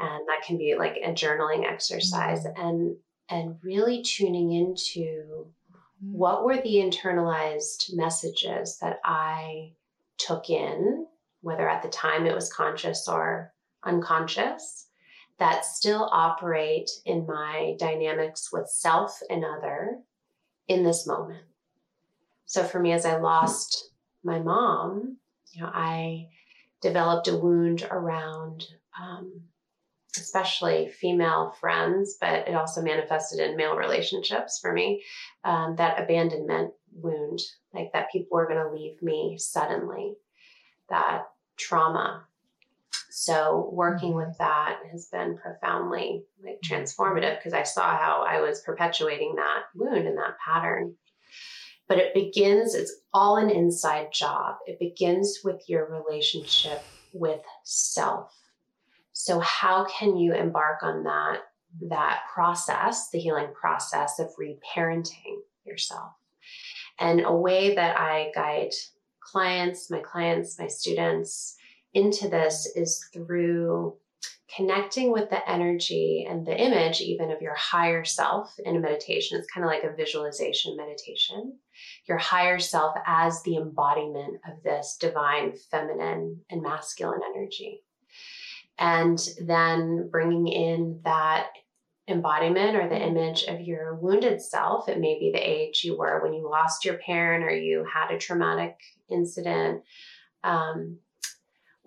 [0.00, 2.60] And that can be like a journaling exercise mm-hmm.
[2.60, 2.96] and
[3.30, 6.12] and really tuning into mm-hmm.
[6.12, 9.72] what were the internalized messages that I
[10.16, 11.06] took in,
[11.42, 13.52] whether at the time it was conscious or
[13.84, 14.86] unconscious,
[15.38, 19.98] that still operate in my dynamics with self and other
[20.68, 21.44] in this moment.
[22.46, 23.90] So for me, as I lost
[24.22, 25.16] my mom,
[25.52, 26.28] you know, I
[26.80, 28.66] developed a wound around
[28.98, 29.42] um,
[30.16, 35.02] especially female friends, but it also manifested in male relationships for me.
[35.44, 37.40] Um, that abandonment wound,
[37.72, 40.14] like that people were going to leave me suddenly,
[40.88, 41.24] that
[41.56, 42.24] trauma
[43.10, 48.60] so working with that has been profoundly like transformative because I saw how I was
[48.60, 50.94] perpetuating that wound and that pattern.
[51.88, 54.56] But it begins, it's all an inside job.
[54.66, 58.34] It begins with your relationship with self.
[59.12, 61.40] So how can you embark on that
[61.82, 66.12] that process, the healing process of reparenting yourself?
[67.00, 68.70] And a way that I guide
[69.20, 71.57] clients, my clients, my students,
[71.94, 73.96] into this is through
[74.54, 79.38] connecting with the energy and the image even of your higher self in a meditation.
[79.38, 81.58] It's kind of like a visualization meditation.
[82.06, 87.82] Your higher self as the embodiment of this divine feminine and masculine energy.
[88.78, 91.48] And then bringing in that
[92.08, 94.88] embodiment or the image of your wounded self.
[94.88, 98.10] It may be the age you were when you lost your parent or you had
[98.10, 98.78] a traumatic
[99.10, 99.82] incident.
[100.42, 100.98] Um,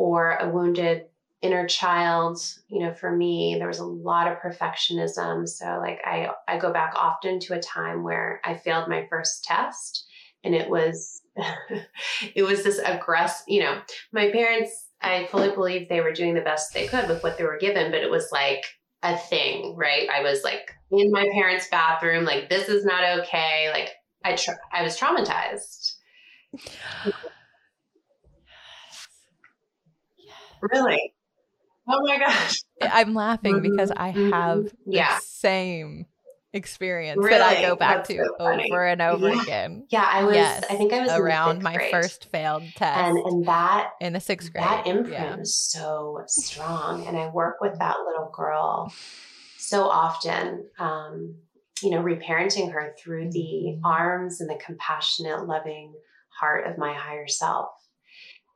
[0.02, 1.06] or a wounded
[1.44, 2.40] inner child
[2.70, 5.48] you know for me there was a lot of perfectionism.
[5.48, 9.44] So like i i go back often to a time where i failed my first
[9.44, 10.06] test
[10.44, 11.22] and it was
[12.36, 13.80] it was this aggressive you know
[14.12, 17.44] my parents i fully believe they were doing the best they could with what they
[17.44, 18.66] were given but it was like
[19.04, 20.08] a thing right?
[20.10, 23.90] I was like in my parents bathroom like this is not okay like
[24.24, 25.96] i tra- i was traumatized
[30.62, 31.14] Really?
[31.88, 32.62] Oh my gosh.
[32.82, 34.32] I'm laughing because I mm-hmm.
[34.32, 35.16] have yeah.
[35.16, 36.06] the same
[36.54, 37.38] experience really?
[37.38, 39.42] that I go back That's to so over and over yeah.
[39.42, 39.88] again.
[39.90, 41.92] Yeah, I was yes, I think I was around my grade.
[41.92, 43.00] first failed test.
[43.00, 44.64] And and that in the sixth grade.
[44.64, 45.38] That imprint yeah.
[45.38, 47.08] is so strong.
[47.08, 48.94] And I work with that little girl
[49.58, 50.66] so often.
[50.78, 51.36] Um,
[51.82, 53.86] you know, reparenting her through the mm-hmm.
[53.86, 55.94] arms and the compassionate, loving
[56.40, 57.70] heart of my higher self.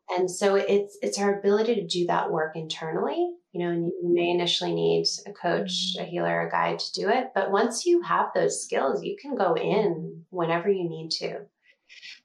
[0.09, 3.31] And so it's it's our ability to do that work internally.
[3.51, 6.09] You know, and you may initially need a coach, a mm-hmm.
[6.09, 7.31] healer, a guide to do it.
[7.33, 11.45] But once you have those skills, you can go in whenever you need to.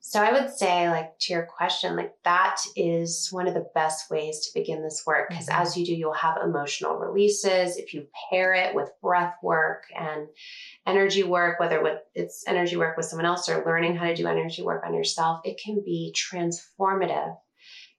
[0.01, 4.11] So I would say, like to your question, like that is one of the best
[4.11, 5.63] ways to begin this work because mm-hmm.
[5.63, 7.77] as you do, you'll have emotional releases.
[7.77, 10.27] If you pair it with breath work and
[10.85, 14.27] energy work, whether with it's energy work with someone else or learning how to do
[14.27, 17.37] energy work on yourself, it can be transformative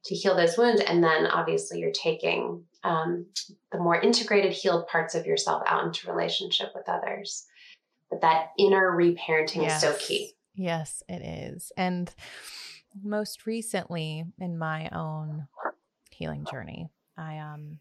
[0.06, 0.82] to heal those wounds.
[0.82, 3.28] And then obviously you're taking um,
[3.72, 7.46] the more integrated, healed parts of yourself out into relationship with others.
[8.10, 9.84] But that inner reparenting yes.
[9.84, 10.34] is so key.
[10.56, 11.72] Yes, it is.
[11.78, 12.14] And
[13.02, 15.48] most recently in my own
[16.10, 17.80] healing journey, I um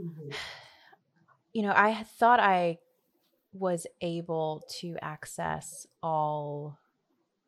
[0.00, 0.30] mm-hmm.
[1.52, 2.78] you know, I thought I
[3.52, 6.78] was able to access all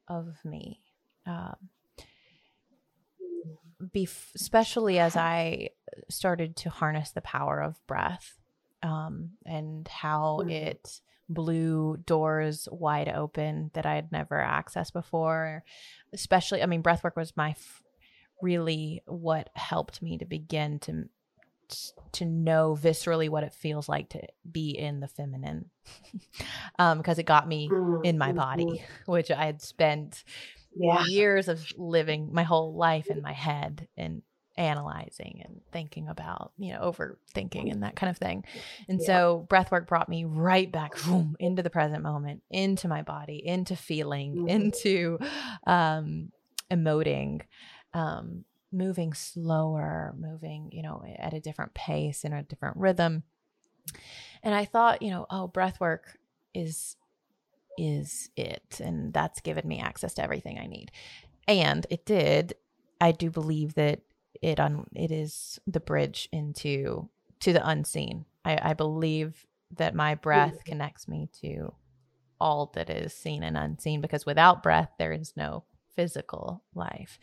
[0.06, 0.80] of me.
[1.26, 1.56] Um,
[3.82, 5.70] bef- especially as I
[6.08, 8.38] started to harness the power of breath
[8.82, 10.50] um, and how mm-hmm.
[10.50, 15.64] it blew doors wide open that I had never accessed before.
[16.12, 17.82] Especially, I mean, breathwork was my f-
[18.42, 21.08] really what helped me to begin to
[22.12, 24.20] to know viscerally what it feels like to
[24.50, 25.70] be in the feminine
[26.78, 27.70] um because it got me
[28.04, 28.84] in my body mm-hmm.
[29.12, 30.24] which i had spent
[30.76, 31.04] yeah.
[31.06, 34.22] years of living my whole life in my head and
[34.56, 38.44] analyzing and thinking about, you know, overthinking and that kind of thing.
[38.88, 39.06] And yeah.
[39.06, 43.74] so breathwork brought me right back boom, into the present moment, into my body, into
[43.76, 44.48] feeling, mm-hmm.
[44.48, 45.18] into
[45.66, 46.30] um
[46.70, 47.42] emoting,
[47.92, 53.22] um, moving slower, moving, you know, at a different pace in a different rhythm.
[54.42, 56.00] And I thought, you know, oh, breathwork
[56.54, 56.96] is
[57.78, 58.80] is it.
[58.82, 60.90] And that's given me access to everything I need.
[61.48, 62.54] And it did.
[63.00, 64.00] I do believe that
[64.42, 67.08] it on it is the bridge into
[67.40, 68.24] to the unseen.
[68.44, 69.46] I, I believe
[69.76, 70.64] that my breath Mhm.
[70.64, 71.74] connects me to
[72.40, 75.64] all that is seen and unseen because without breath there is no
[75.94, 77.18] physical life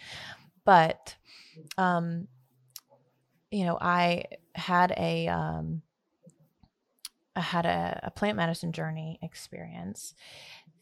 [0.64, 1.16] but
[1.78, 2.28] um
[3.52, 4.24] you know i
[4.56, 5.82] had a um
[7.36, 10.14] i had a, a plant medicine journey experience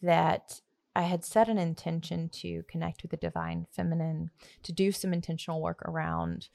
[0.02, 0.62] that
[0.95, 4.30] i had set an intention to connect with the divine feminine
[4.64, 6.50] to do some intentional work around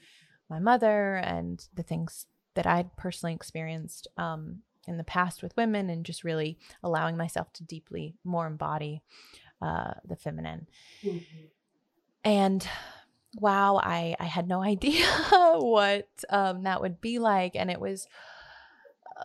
[0.49, 2.25] my mother and the things
[2.55, 7.51] that i'd personally experienced um, in the past with women and just really allowing myself
[7.53, 9.01] to deeply more embody
[9.61, 10.67] uh, the feminine
[11.03, 11.49] Mhm.
[12.23, 12.67] and
[13.37, 15.05] wow i i had no idea
[15.59, 18.07] what um that would be like and it was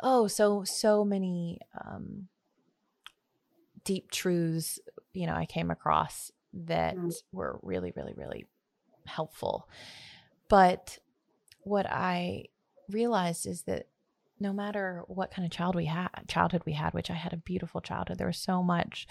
[0.03, 2.29] oh so so many um
[3.85, 4.79] deep truths
[5.13, 7.13] you know i came across that Mm.
[7.33, 8.47] were really really really
[9.07, 9.69] helpful
[10.49, 10.99] but
[11.61, 12.45] what i
[12.91, 13.87] realized is that
[14.39, 17.37] no matter what kind of child we had childhood we had which i had a
[17.39, 19.07] beautiful childhood there was so much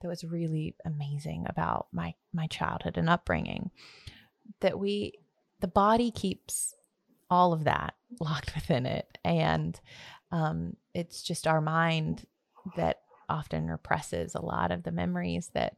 [0.00, 3.70] that was really amazing about my my childhood and upbringing
[4.60, 5.12] that we
[5.60, 6.74] the body keeps
[7.28, 9.80] all of that locked within it and
[10.30, 12.26] um, it's just our mind
[12.76, 15.76] that often represses a lot of the memories that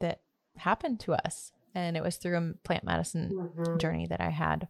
[0.00, 0.20] that
[0.56, 1.52] happened to us.
[1.74, 3.78] And it was through a plant medicine Mhm.
[3.78, 4.68] journey that I had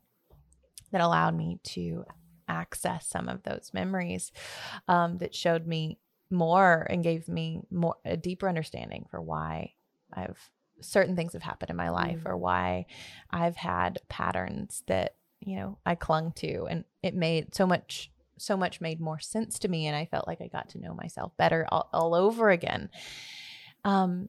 [0.92, 2.04] that allowed me to
[2.48, 4.32] access some of those memories
[4.88, 5.98] um, that showed me
[6.30, 9.74] more and gave me more a deeper understanding for why
[10.12, 10.50] I've
[10.80, 12.86] certain things have happened in my life or why
[13.30, 16.66] I've had patterns that you know I clung to.
[16.66, 18.10] And it made so much
[18.40, 20.94] so much made more sense to me and I felt like I got to know
[20.94, 22.90] myself better all, all over again.
[23.84, 24.28] Um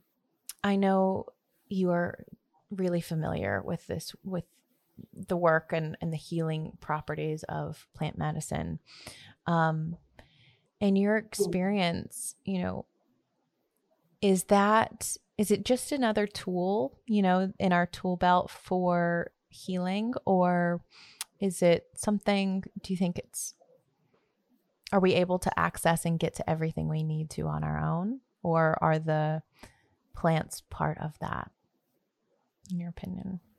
[0.64, 1.28] I know
[1.68, 2.26] you are
[2.70, 4.46] really familiar with this with
[5.14, 8.80] the work and, and the healing properties of plant medicine.
[9.48, 9.98] Um,
[10.80, 12.86] in your experience, you know,
[14.22, 20.14] is that is it just another tool, you know, in our tool belt for healing,
[20.26, 20.82] or
[21.40, 22.64] is it something?
[22.84, 23.56] Do you think it's
[24.92, 28.20] are we able to access and get to everything we need to on our own,
[28.44, 29.42] or are the
[30.16, 31.52] plants part of that?
[32.72, 33.40] In your opinion?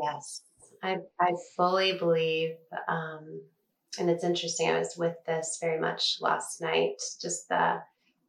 [0.00, 0.42] Yes,
[0.82, 2.56] I I fully believe,
[2.86, 3.40] um,
[3.98, 4.68] and it's interesting.
[4.68, 7.02] I was with this very much last night.
[7.20, 7.82] Just the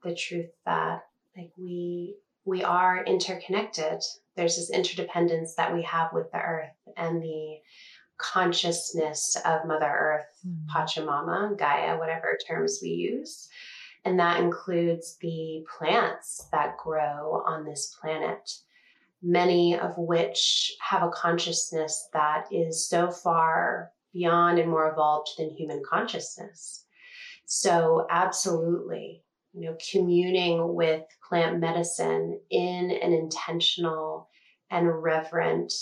[0.04, 1.04] the truth that
[1.38, 4.02] like we we are interconnected.
[4.36, 7.60] There's this interdependence that we have with the earth and the
[8.20, 10.70] consciousness of Mother Earth, hmm.
[10.70, 13.49] Pachamama, Gaia, whatever terms we use.
[14.05, 18.49] And that includes the plants that grow on this planet
[19.22, 25.49] many of which have a consciousness that is so far beyond and more evolved than
[25.49, 26.86] human consciousness.
[27.45, 34.30] So, absolutely, you know, communing with plant medicine in an intentional
[34.72, 35.74] and reverent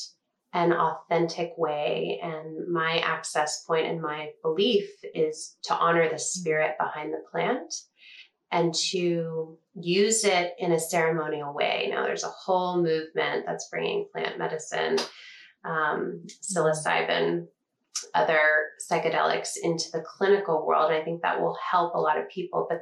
[0.57, 2.19] and authentic way.
[2.23, 7.71] And my access point and my belief is to honor the spirit behind the plant
[8.51, 11.89] and to use it in a ceremonial way.
[11.91, 14.97] Now, there's a whole movement that's bringing plant medicine,
[15.63, 17.45] um, psilocybin,
[18.15, 18.39] other
[18.89, 20.91] psychedelics into the clinical world.
[20.91, 22.79] I think that will help a lot of people, but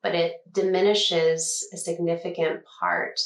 [0.00, 3.18] but it diminishes a significant part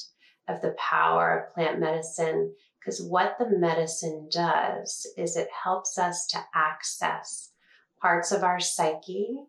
[0.48, 6.26] of the power of plant medicine because what the medicine does is it helps us
[6.28, 7.52] to access
[8.00, 9.44] parts of our psyche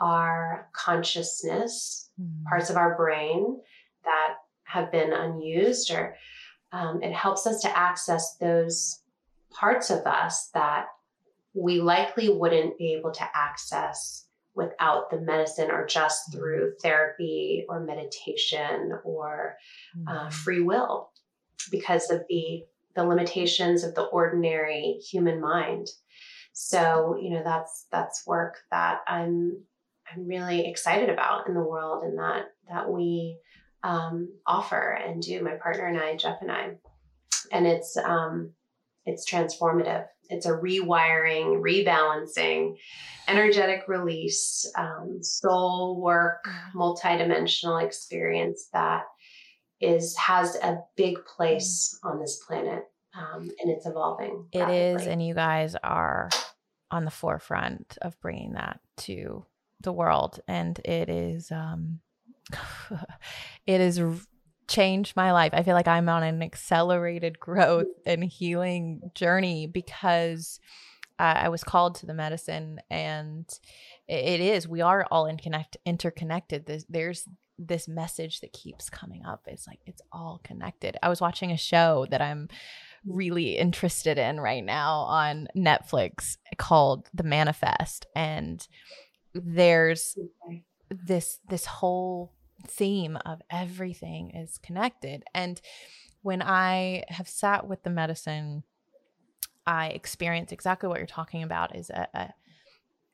[0.00, 2.10] our consciousness,
[2.48, 3.60] parts of our brain
[4.04, 6.16] that have been unused, or
[6.72, 9.00] um, it helps us to access those
[9.50, 10.86] parts of us that
[11.52, 17.80] we likely wouldn't be able to access without the medicine or just through therapy or
[17.80, 19.56] meditation or
[20.06, 21.10] uh, free will
[21.70, 22.62] because of the
[22.96, 25.86] the limitations of the ordinary human mind.
[26.52, 29.62] So you know that's that's work that i'm
[30.12, 33.38] i'm really excited about in the world and that that we
[33.82, 36.72] um, offer and do my partner and i jeff and i.
[37.52, 38.52] And it's um
[39.06, 40.04] it's transformative.
[40.28, 42.76] It's a rewiring rebalancing
[43.26, 46.44] energetic release um, soul work
[46.74, 49.04] multidimensional experience that
[49.80, 55.12] is has a big place on this planet um, and it's evolving It is, rapidly.
[55.12, 56.30] and you guys are
[56.90, 59.44] on the forefront of bringing that to
[59.80, 62.00] the world, and it is, um,
[63.66, 64.00] it has
[64.68, 65.52] changed my life.
[65.54, 70.60] I feel like I'm on an accelerated growth and healing journey because
[71.18, 73.48] uh, I was called to the medicine, and
[74.08, 77.24] it is we are all interconnect, interconnected there's, there's
[77.66, 80.96] this message that keeps coming up it's like it's all connected.
[81.02, 82.48] I was watching a show that i'm
[83.06, 88.66] really interested in right now on netflix called the manifest and
[89.34, 90.16] there's
[90.90, 92.32] this this whole
[92.66, 95.24] theme of everything is connected.
[95.34, 95.60] And
[96.22, 98.62] when i have sat with the medicine
[99.66, 102.34] i experience exactly what you're talking about is a, a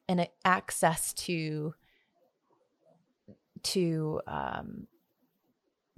[0.08, 1.74] an access to
[3.66, 4.86] to um,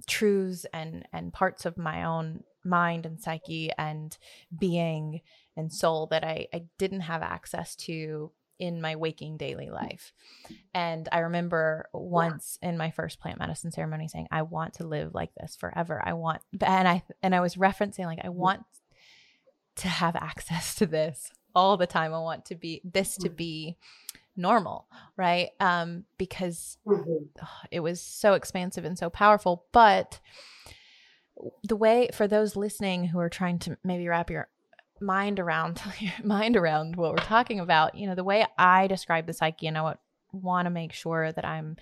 [0.07, 4.17] truths and and parts of my own mind and psyche and
[4.57, 5.21] being
[5.55, 10.11] and soul that I, I didn't have access to in my waking daily life.
[10.73, 15.13] And I remember once in my first plant medicine ceremony saying, I want to live
[15.13, 16.01] like this forever.
[16.05, 18.63] I want and I and I was referencing like I want
[19.77, 22.13] to have access to this all the time.
[22.13, 23.77] I want to be this to be
[24.39, 24.87] normal,
[25.17, 25.49] right?
[25.59, 27.25] Um, because mm-hmm.
[27.71, 29.65] it was so expansive and so powerful.
[29.71, 30.19] But
[31.63, 34.47] the way for those listening who are trying to maybe wrap your
[35.01, 39.27] mind around your mind around what we're talking about, you know, the way I describe
[39.27, 39.95] the psyche, and I
[40.31, 41.77] want to make sure that I'm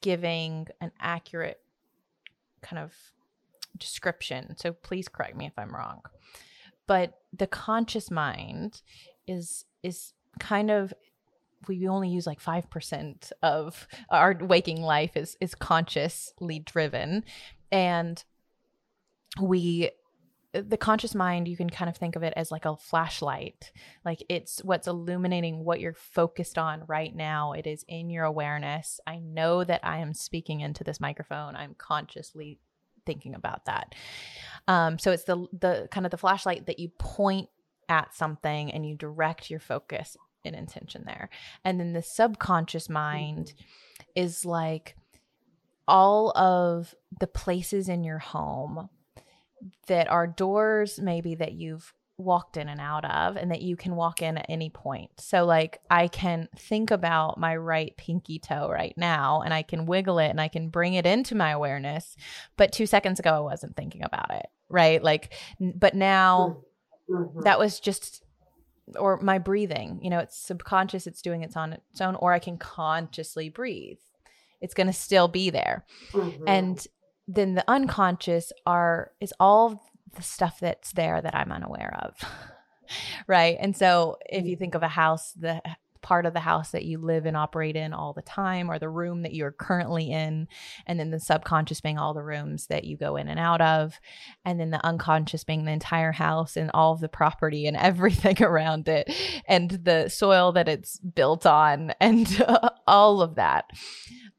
[0.00, 1.60] giving an accurate
[2.62, 2.92] kind of
[3.76, 4.56] description.
[4.56, 6.02] So please correct me if I'm wrong.
[6.86, 8.82] But the conscious mind
[9.26, 10.92] is is kind of
[11.68, 17.24] we only use like 5% of our waking life is is consciously driven.
[17.70, 18.22] And
[19.40, 19.90] we
[20.52, 23.72] the conscious mind you can kind of think of it as like a flashlight.
[24.04, 27.52] Like it's what's illuminating what you're focused on right now.
[27.52, 29.00] It is in your awareness.
[29.06, 31.54] I know that i am speaking into this microphone.
[31.54, 32.58] I'm consciously
[33.06, 33.94] thinking about that.
[34.66, 37.48] Um, so it's the the kind of the flashlight that you point
[37.88, 41.30] at something and you direct your focus an intention there.
[41.64, 44.04] And then the subconscious mind mm-hmm.
[44.14, 44.96] is like
[45.86, 48.88] all of the places in your home
[49.88, 53.96] that are doors maybe that you've walked in and out of and that you can
[53.96, 55.10] walk in at any point.
[55.18, 59.86] So like I can think about my right pinky toe right now and I can
[59.86, 62.16] wiggle it and I can bring it into my awareness,
[62.56, 65.02] but 2 seconds ago I wasn't thinking about it, right?
[65.02, 66.58] Like but now
[67.10, 67.40] mm-hmm.
[67.42, 68.22] that was just
[68.98, 72.38] or my breathing you know it's subconscious it's doing its on its own or i
[72.38, 73.98] can consciously breathe.
[74.60, 75.86] It's going to still be there.
[76.12, 76.44] Mm-hmm.
[76.46, 76.86] and
[77.26, 79.82] then the unconscious are is all
[80.16, 82.16] the stuff that's there that i'm unaware of
[83.26, 83.56] right?
[83.60, 85.62] And so if you think of a house the
[86.02, 88.88] part of the house that you live and operate in all the time or the
[88.88, 90.48] room that you're currently in
[90.86, 94.00] and then the subconscious being all the rooms that you go in and out of
[94.44, 98.42] and then the unconscious being the entire house and all of the property and everything
[98.42, 99.12] around it
[99.46, 103.70] and the soil that it's built on and uh, all of that.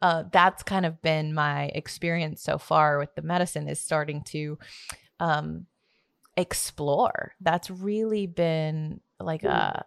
[0.02, 4.58] Uh, that's kind of been my experience so far with the medicine is starting to
[5.20, 5.68] um,
[6.36, 7.34] explore.
[7.40, 9.86] That's really been like a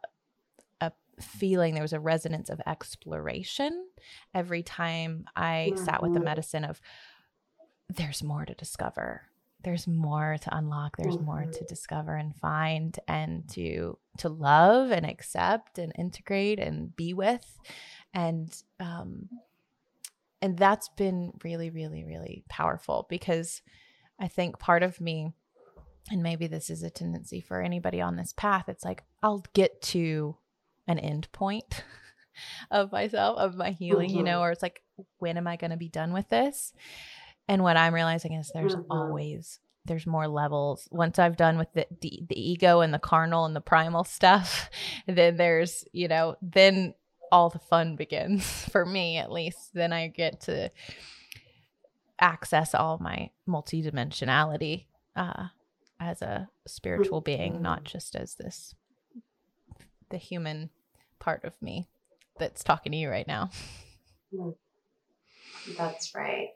[1.20, 3.86] feeling there was a resonance of exploration
[4.34, 5.84] every time I mm-hmm.
[5.84, 6.26] sat with the mm-hmm.
[6.26, 6.80] medicine of
[7.88, 9.22] there's more to discover.
[9.62, 10.96] There's more to unlock.
[10.96, 11.24] There's mm-hmm.
[11.24, 11.64] more to mm-hmm.
[11.68, 17.58] discover and find and to to love and accept and integrate and be with.
[18.12, 19.28] And um
[20.44, 23.62] and that's been really, really, really powerful because
[24.20, 25.32] I think part of me,
[26.10, 29.80] and maybe this is a tendency for anybody on this path, it's like I'll get
[29.82, 30.36] to
[30.86, 31.84] an end point
[32.70, 34.18] of myself, of my healing, mm-hmm.
[34.18, 34.48] you know, mm-hmm.
[34.48, 34.82] or it's like,
[35.18, 36.72] when am I going to be done with this?
[37.48, 38.90] And what I'm realizing is there's mm-hmm.
[38.90, 40.88] always there's more levels.
[40.90, 44.70] Once I've done with the, the, the ego and the carnal and the primal stuff,
[45.06, 46.94] then there's, you know, then
[47.30, 49.74] all the fun begins for me at least.
[49.74, 50.70] Then I get to
[52.20, 55.48] access all my multidimensionality uh,
[56.00, 57.98] as a spiritual being, not mm-hmm.
[57.98, 58.74] just as this
[60.14, 60.70] the human
[61.18, 61.88] part of me
[62.38, 63.50] that's talking to you right now.
[65.76, 66.50] That's right.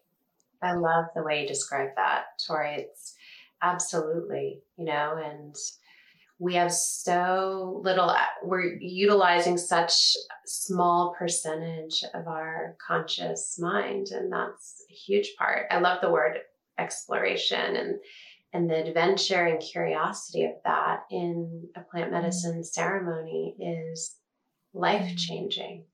[0.62, 2.74] I love the way you describe that, Tori.
[2.82, 3.14] It's
[3.62, 5.56] absolutely, you know, and
[6.38, 10.14] we have so little, we're utilizing such
[10.46, 15.66] small percentage of our conscious mind, and that's a huge part.
[15.70, 16.38] I love the word
[16.78, 17.98] exploration and
[18.52, 22.14] and the adventure and curiosity of that in a plant mm-hmm.
[22.14, 24.16] medicine ceremony is
[24.74, 25.84] life changing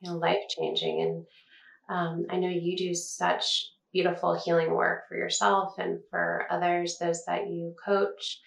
[0.00, 1.26] you know life changing and
[1.88, 7.24] um, i know you do such beautiful healing work for yourself and for others those
[7.26, 8.40] that you coach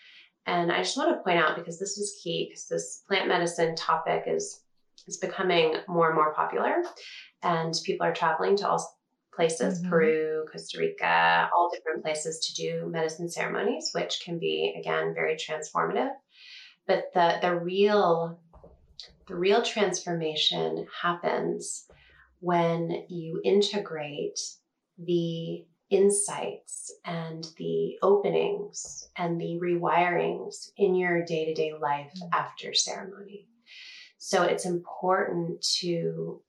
[0.45, 3.75] and i just want to point out because this is key because this plant medicine
[3.75, 4.61] topic is
[5.07, 6.83] is becoming more and more popular,
[7.43, 8.96] and people are traveling to all
[9.37, 9.89] places mm-hmm.
[9.89, 15.35] Peru, Costa Rica, all different places to do medicine ceremonies, which can be, again, very
[15.35, 16.11] transformative.
[16.87, 18.41] But the, the real
[19.27, 21.85] the real transformation happens
[22.39, 24.39] when you integrate
[24.97, 32.29] the insights and the openings and the rewirings in your day to day life mm-hmm.
[32.33, 33.47] after ceremony.
[34.17, 36.41] So it's important to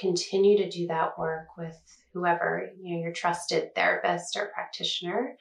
[0.00, 1.76] continue to do that work with
[2.12, 5.36] whoever, you know, your trusted therapist or practitioner,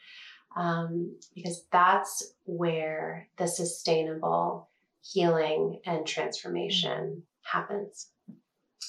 [0.56, 4.70] um, because that's where the sustainable
[5.02, 7.58] healing and transformation mm-hmm.
[7.58, 8.08] happens.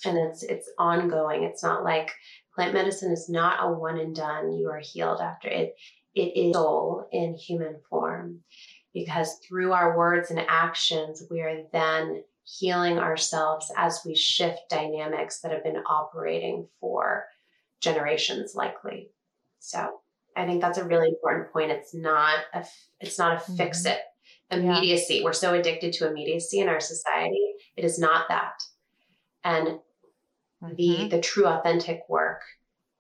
[0.04, 1.42] And it's it's ongoing.
[1.42, 2.12] It's not like
[2.54, 4.52] plant medicine is not a one and done.
[4.52, 5.74] You are healed after it.
[6.14, 8.40] It is soul in human form,
[8.94, 12.22] because through our words and actions, we are then
[12.56, 17.26] healing ourselves as we shift dynamics that have been operating for
[17.80, 19.10] generations likely
[19.58, 20.00] so
[20.36, 22.64] i think that's a really important point it's not a
[23.00, 23.56] it's not a mm-hmm.
[23.56, 23.98] fix it
[24.50, 25.24] immediacy yeah.
[25.24, 28.54] we're so addicted to immediacy in our society it is not that
[29.44, 29.68] and
[30.62, 30.74] mm-hmm.
[30.76, 32.40] the the true authentic work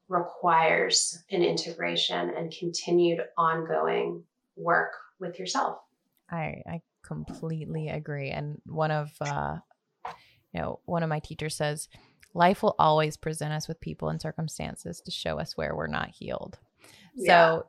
[0.08, 4.22] requires an integration and continued ongoing
[4.56, 5.78] work with yourself
[6.30, 8.30] i i completely agree.
[8.30, 9.56] And one of, uh,
[10.52, 11.88] you know, one of my teachers says,
[12.34, 16.10] life will always present us with people and circumstances to show us where we're not
[16.10, 16.58] healed.
[17.14, 17.28] Yeah.
[17.28, 17.66] So,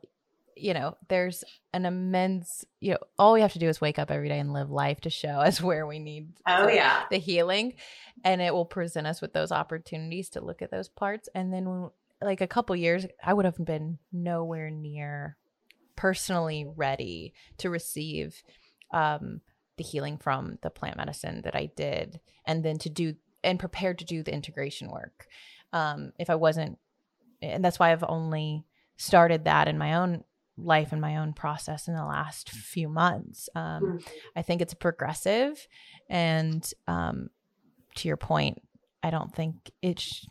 [0.56, 4.10] you know, there's an immense, you know, all we have to do is wake up
[4.10, 7.04] every day and live life to show us where we need oh, the, yeah.
[7.10, 7.74] the healing.
[8.22, 11.28] And it will present us with those opportunities to look at those parts.
[11.34, 11.90] And then, when,
[12.22, 15.38] like a couple years, I would have been nowhere near
[15.96, 18.42] personally ready to receive
[18.92, 19.40] um,
[19.76, 23.98] the healing from the plant medicine that I did, and then to do and prepared
[23.98, 25.26] to do the integration work.
[25.72, 26.78] Um, if I wasn't,
[27.40, 28.64] and that's why I've only
[28.96, 30.24] started that in my own
[30.58, 33.48] life and my own process in the last few months.
[33.54, 33.96] Um, mm-hmm.
[34.36, 35.66] I think it's progressive,
[36.08, 37.30] and um,
[37.96, 38.62] to your point,
[39.02, 40.26] I don't think it's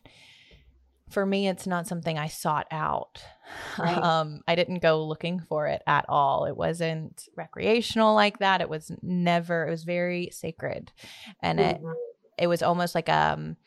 [1.10, 3.24] for me, it's not something I sought out.
[3.80, 3.98] Right.
[3.98, 6.46] Um, I didn't go looking for it at all.
[6.46, 8.62] It wasn't recreational like that.
[8.62, 9.66] It was never.
[9.66, 10.92] It was very sacred,
[11.42, 11.88] and mm-hmm.
[11.88, 11.98] it
[12.38, 13.58] it was almost like um,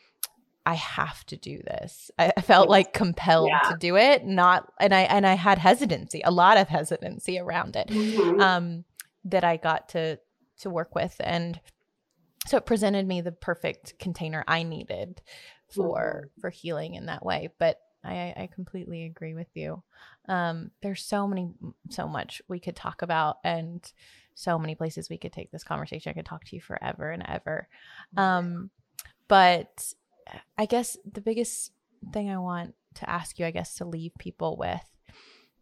[0.64, 2.12] I have to do this.
[2.16, 3.70] I felt like compelled yeah.
[3.70, 4.24] to do it.
[4.24, 8.40] Not, and I and I had hesitancy, a lot of hesitancy around it, mm-hmm.
[8.40, 8.84] um,
[9.24, 10.20] that I got to
[10.60, 11.58] to work with, and
[12.46, 15.20] so it presented me the perfect container I needed
[15.74, 16.40] for mm-hmm.
[16.40, 19.82] for healing in that way but I, I completely agree with you.
[20.28, 21.50] Um, there's so many,
[21.88, 23.90] so much we could talk about, and
[24.34, 26.10] so many places we could take this conversation.
[26.10, 27.68] I could talk to you forever and ever.
[28.16, 28.70] Um,
[29.28, 29.94] but
[30.58, 31.72] I guess the biggest
[32.12, 34.84] thing I want to ask you, I guess, to leave people with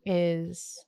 [0.07, 0.85] is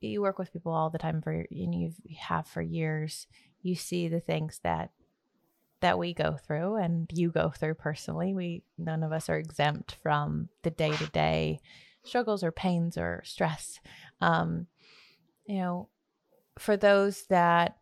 [0.00, 3.26] you work with people all the time for and you have for years.
[3.62, 4.90] You see the things that
[5.86, 8.34] that we go through and you go through personally.
[8.34, 11.60] We none of us are exempt from the day to day
[12.02, 13.78] struggles or pains or stress.
[14.20, 14.66] Um,
[15.46, 15.88] you know,
[16.58, 17.76] for those that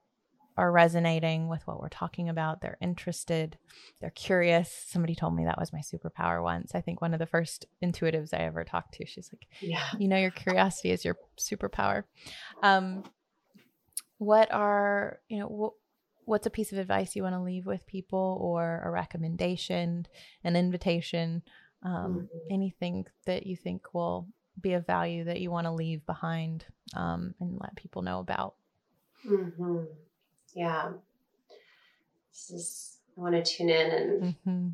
[0.59, 3.57] are resonating with what we're talking about, they're interested,
[4.03, 4.85] they're curious.
[4.87, 6.75] Somebody told me that was my superpower once.
[6.75, 10.09] I think one of the first intuitives I ever talked to, she's like, Yeah, you
[10.09, 12.05] know, your curiosity is your superpower.
[12.63, 13.03] Um,
[14.19, 15.73] what are, you know, what
[16.27, 20.07] what's a piece of advice you want to leave with people or a recommendation
[20.43, 21.43] an invitation
[21.83, 22.39] um, mm-hmm.
[22.51, 24.27] anything that you think will
[24.61, 26.65] be of value that you want to leave behind
[26.95, 28.55] um, and let people know about
[29.27, 29.85] mm-hmm.
[30.55, 30.91] yeah
[32.31, 34.69] this is i want to tune in and, mm-hmm.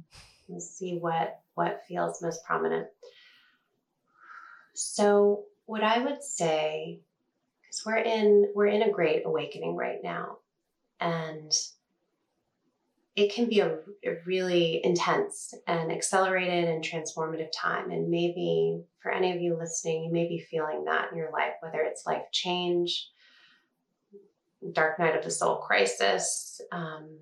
[0.49, 2.87] and see what what feels most prominent
[4.75, 7.01] so what i would say
[7.63, 10.37] because we're in we're in a great awakening right now
[11.01, 11.53] and
[13.17, 17.91] it can be a, a, really intense and accelerated and transformative time.
[17.91, 21.55] And maybe for any of you listening, you may be feeling that in your life,
[21.61, 23.11] whether it's life change,
[24.73, 27.19] dark night of the soul crisis, um,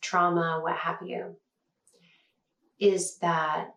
[0.00, 1.34] trauma, what have you,
[2.78, 3.74] is that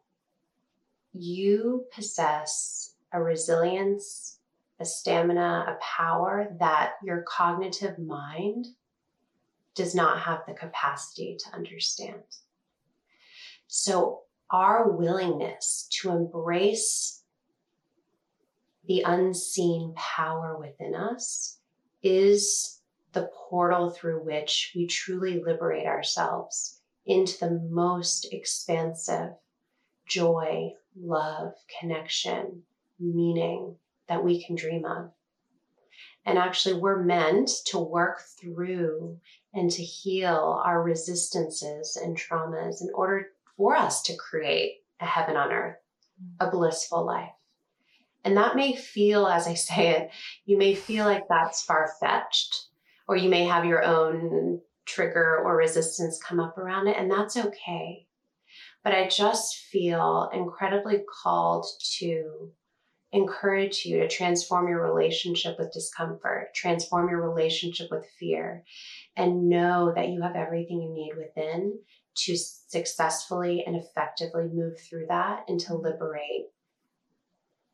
[1.13, 4.39] you possess a resilience,
[4.79, 8.67] a stamina, a power that your cognitive mind
[9.75, 12.23] does not have the capacity to understand.
[13.67, 14.21] So,
[14.51, 17.23] our willingness to embrace
[18.87, 21.59] the unseen power within us
[22.03, 22.81] is
[23.13, 29.31] the portal through which we truly liberate ourselves into the most expansive
[30.07, 32.61] joy, love, connection,
[32.99, 33.75] meaning
[34.07, 35.11] that we can dream of.
[36.25, 39.19] And actually, we're meant to work through
[39.55, 45.37] and to heal our resistances and traumas in order for us to create a heaven
[45.37, 45.77] on earth,
[46.21, 46.45] mm.
[46.45, 47.31] a blissful life.
[48.25, 50.11] And that may feel, as I say it,
[50.45, 52.65] you may feel like that's far fetched,
[53.07, 57.37] or you may have your own trigger or resistance come up around it, and that's
[57.37, 58.07] okay.
[58.83, 61.65] But I just feel incredibly called
[61.99, 62.51] to
[63.11, 68.63] encourage you to transform your relationship with discomfort, transform your relationship with fear,
[69.17, 71.79] and know that you have everything you need within
[72.15, 76.47] to successfully and effectively move through that and to liberate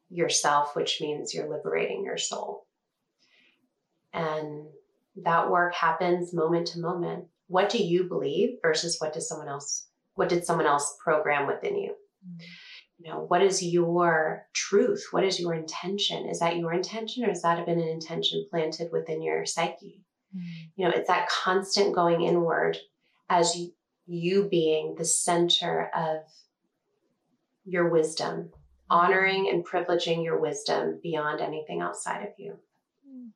[0.09, 2.65] yourself, which means you're liberating your soul.
[4.13, 4.67] And
[5.23, 7.25] that work happens moment to moment.
[7.47, 11.77] What do you believe versus what does someone else, what did someone else program within
[11.77, 11.95] you?
[12.99, 15.07] You know, what is your truth?
[15.11, 16.29] What is your intention?
[16.29, 20.03] Is that your intention or has that been an intention planted within your psyche?
[20.35, 20.65] Mm-hmm.
[20.75, 22.77] You know, it's that constant going inward
[23.29, 23.73] as you,
[24.05, 26.21] you being the center of
[27.65, 28.49] your wisdom mm-hmm.
[28.89, 32.57] honoring and privileging your wisdom beyond anything outside of you.
[33.07, 33.29] Mm.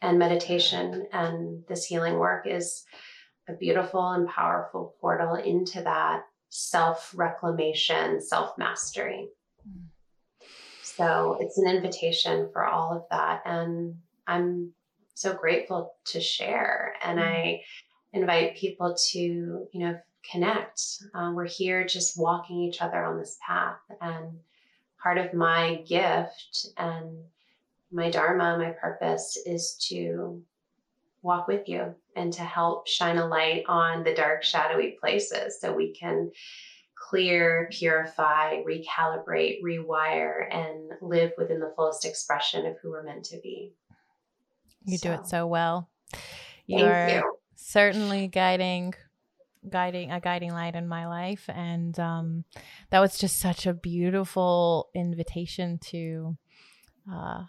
[0.00, 2.84] And meditation and this healing work is
[3.48, 9.28] a beautiful and powerful portal into that self reclamation, self mastery.
[9.68, 9.86] Mm.
[10.82, 13.42] So it's an invitation for all of that.
[13.46, 13.96] And
[14.26, 14.72] I'm
[15.14, 16.94] so grateful to share.
[17.02, 17.62] And I
[18.12, 19.98] invite people to, you know,
[20.30, 20.82] connect.
[21.14, 23.78] Uh, we're here just walking each other on this path.
[24.00, 24.38] And
[25.02, 27.18] part of my gift and
[27.90, 30.42] my dharma, my purpose is to
[31.22, 35.72] walk with you and to help shine a light on the dark, shadowy places so
[35.72, 36.30] we can
[36.94, 43.38] clear, purify, recalibrate, rewire, and live within the fullest expression of who we're meant to
[43.42, 43.72] be.
[44.84, 45.08] You so.
[45.08, 45.88] do it so well.
[46.66, 47.36] You are you.
[47.54, 48.94] certainly guiding
[49.68, 52.44] guiding a guiding light in my life and um,
[52.90, 56.36] that was just such a beautiful invitation to
[57.10, 57.44] uh,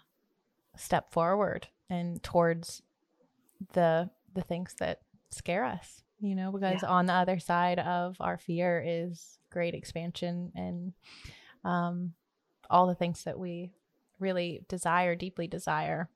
[0.76, 2.82] step forward and towards
[3.72, 6.88] the the things that scare us you know because yeah.
[6.88, 10.92] on the other side of our fear is great expansion and
[11.64, 12.12] um,
[12.70, 13.72] all the things that we
[14.20, 16.08] really desire deeply desire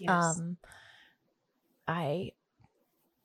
[0.00, 0.38] yes.
[0.38, 0.56] um
[1.86, 2.30] i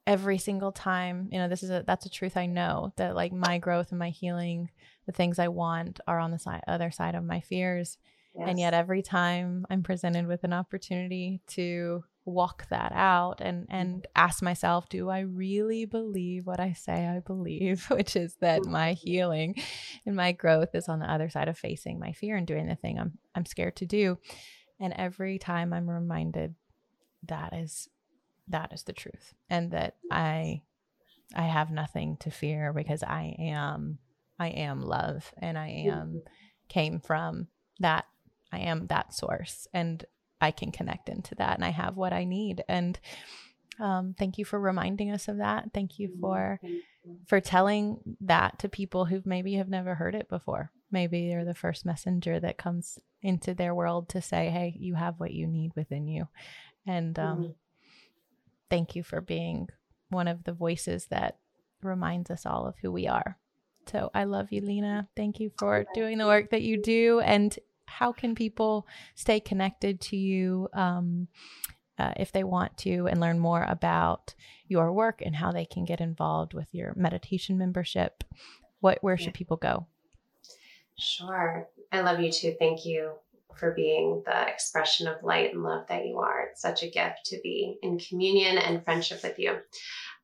[0.08, 3.32] every single time you know this is a that's a truth i know that like
[3.32, 4.70] my growth and my healing
[5.06, 7.98] the things i want are on the side other side of my fears
[8.38, 8.48] yes.
[8.50, 14.04] and yet every time i'm presented with an opportunity to walk that out and and
[14.04, 14.12] mm-hmm.
[14.16, 18.94] ask myself do i really believe what i say i believe which is that my
[18.94, 19.56] healing
[20.06, 22.76] and my growth is on the other side of facing my fear and doing the
[22.76, 24.18] thing i'm i'm scared to do
[24.80, 26.54] and every time i'm reminded
[27.28, 27.90] that is
[28.48, 29.34] that is the truth.
[29.50, 30.62] And that i
[31.36, 33.98] i have nothing to fear because i am
[34.38, 36.22] i am love and i am
[36.68, 37.48] came from
[37.80, 38.06] that
[38.52, 40.04] i am that source and
[40.42, 42.64] i can connect into that and i have what i need.
[42.68, 43.00] And
[43.80, 45.72] um, thank you for reminding us of that.
[45.74, 46.60] Thank you for
[47.28, 50.72] for telling that to people who maybe have never heard it before.
[50.92, 55.20] Maybe they're the first messenger that comes into their world to say hey you have
[55.20, 56.28] what you need within you
[56.86, 57.52] and um, mm-hmm
[58.72, 59.68] thank you for being
[60.10, 61.38] one of the voices that
[61.84, 63.38] reminds us all of who we are.
[63.92, 65.10] So I love you, Lena.
[65.16, 67.20] Thank you for doing the work that you do.
[67.20, 71.28] And how can people stay connected to you um,
[72.00, 74.34] uh, if they want to and learn more about
[74.68, 78.24] your work and how they can get involved with your meditation membership?
[78.80, 79.88] What where should people go?
[80.98, 81.68] Sure.
[81.92, 82.56] I love you too.
[82.58, 83.12] Thank you
[83.58, 86.48] for being the expression of light and love that you are.
[86.50, 89.58] It's such a gift to be in communion and friendship with you.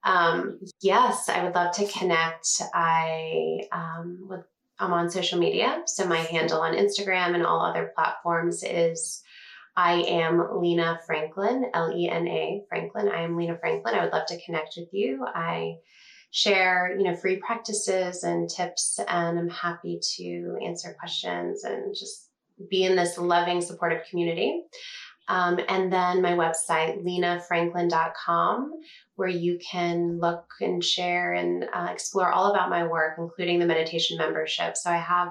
[0.03, 2.61] Um, yes, I would love to connect.
[2.73, 4.45] I um, with,
[4.79, 9.23] I'm on social media, so my handle on Instagram and all other platforms is
[9.75, 13.09] I am Lena Franklin, L E N A Franklin.
[13.09, 13.95] I am Lena Franklin.
[13.95, 15.25] I would love to connect with you.
[15.25, 15.75] I
[16.31, 22.26] share, you know, free practices and tips, and I'm happy to answer questions and just
[22.69, 24.63] be in this loving, supportive community.
[25.29, 28.71] Um, and then my website, lenafranklin.com,
[29.15, 33.65] where you can look and share and uh, explore all about my work, including the
[33.65, 34.77] meditation membership.
[34.77, 35.29] So I have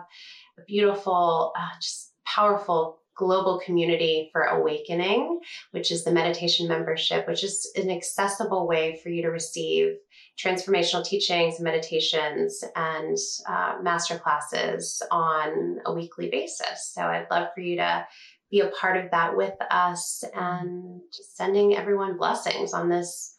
[0.59, 5.41] a beautiful, uh, just powerful global community for awakening,
[5.71, 9.97] which is the meditation membership, which is an accessible way for you to receive
[10.39, 13.17] transformational teachings, meditations, and
[13.49, 16.93] uh, master classes on a weekly basis.
[16.93, 18.07] So I'd love for you to
[18.51, 23.39] be a part of that with us and just sending everyone blessings on this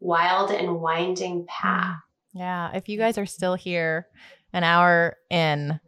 [0.00, 1.96] wild and winding path.
[2.32, 2.70] Yeah.
[2.74, 4.08] If you guys are still here
[4.52, 5.78] an hour in,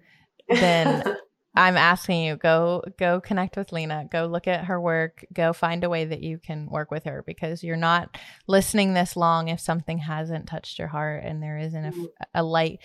[0.48, 1.16] then
[1.56, 5.82] I'm asking you go go connect with Lena, go look at her work, go find
[5.84, 9.58] a way that you can work with her because you're not listening this long if
[9.58, 12.04] something hasn't touched your heart and there isn't a, mm-hmm.
[12.34, 12.80] a light,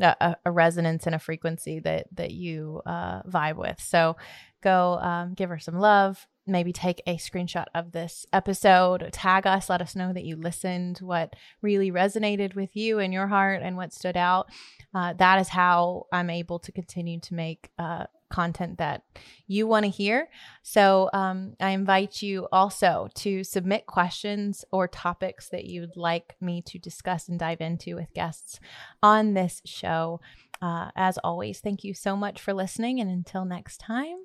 [0.00, 3.80] a, a, resonance and a frequency that that you uh, vibe with.
[3.80, 4.16] So
[4.60, 6.26] go um, give her some love.
[6.48, 10.98] Maybe take a screenshot of this episode, tag us, let us know that you listened,
[10.98, 14.46] what really resonated with you in your heart, and what stood out.
[14.94, 19.02] Uh, that is how I'm able to continue to make uh, content that
[19.46, 20.28] you want to hear.
[20.62, 26.62] So um, I invite you also to submit questions or topics that you'd like me
[26.62, 28.60] to discuss and dive into with guests
[29.02, 30.20] on this show.
[30.62, 33.00] Uh, as always, thank you so much for listening.
[33.00, 34.16] And until next time,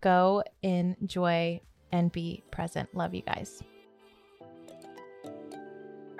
[0.00, 1.60] go enjoy
[1.92, 2.94] and be present.
[2.94, 3.62] Love you guys.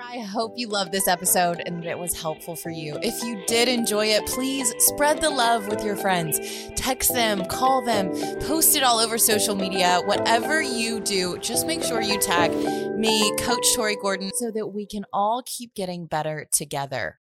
[0.03, 2.99] I hope you loved this episode and that it was helpful for you.
[3.03, 6.41] If you did enjoy it, please spread the love with your friends.
[6.75, 8.11] Text them, call them,
[8.41, 10.01] post it all over social media.
[10.05, 12.53] Whatever you do, just make sure you tag
[12.97, 17.19] me, Coach Tori Gordon, so that we can all keep getting better together.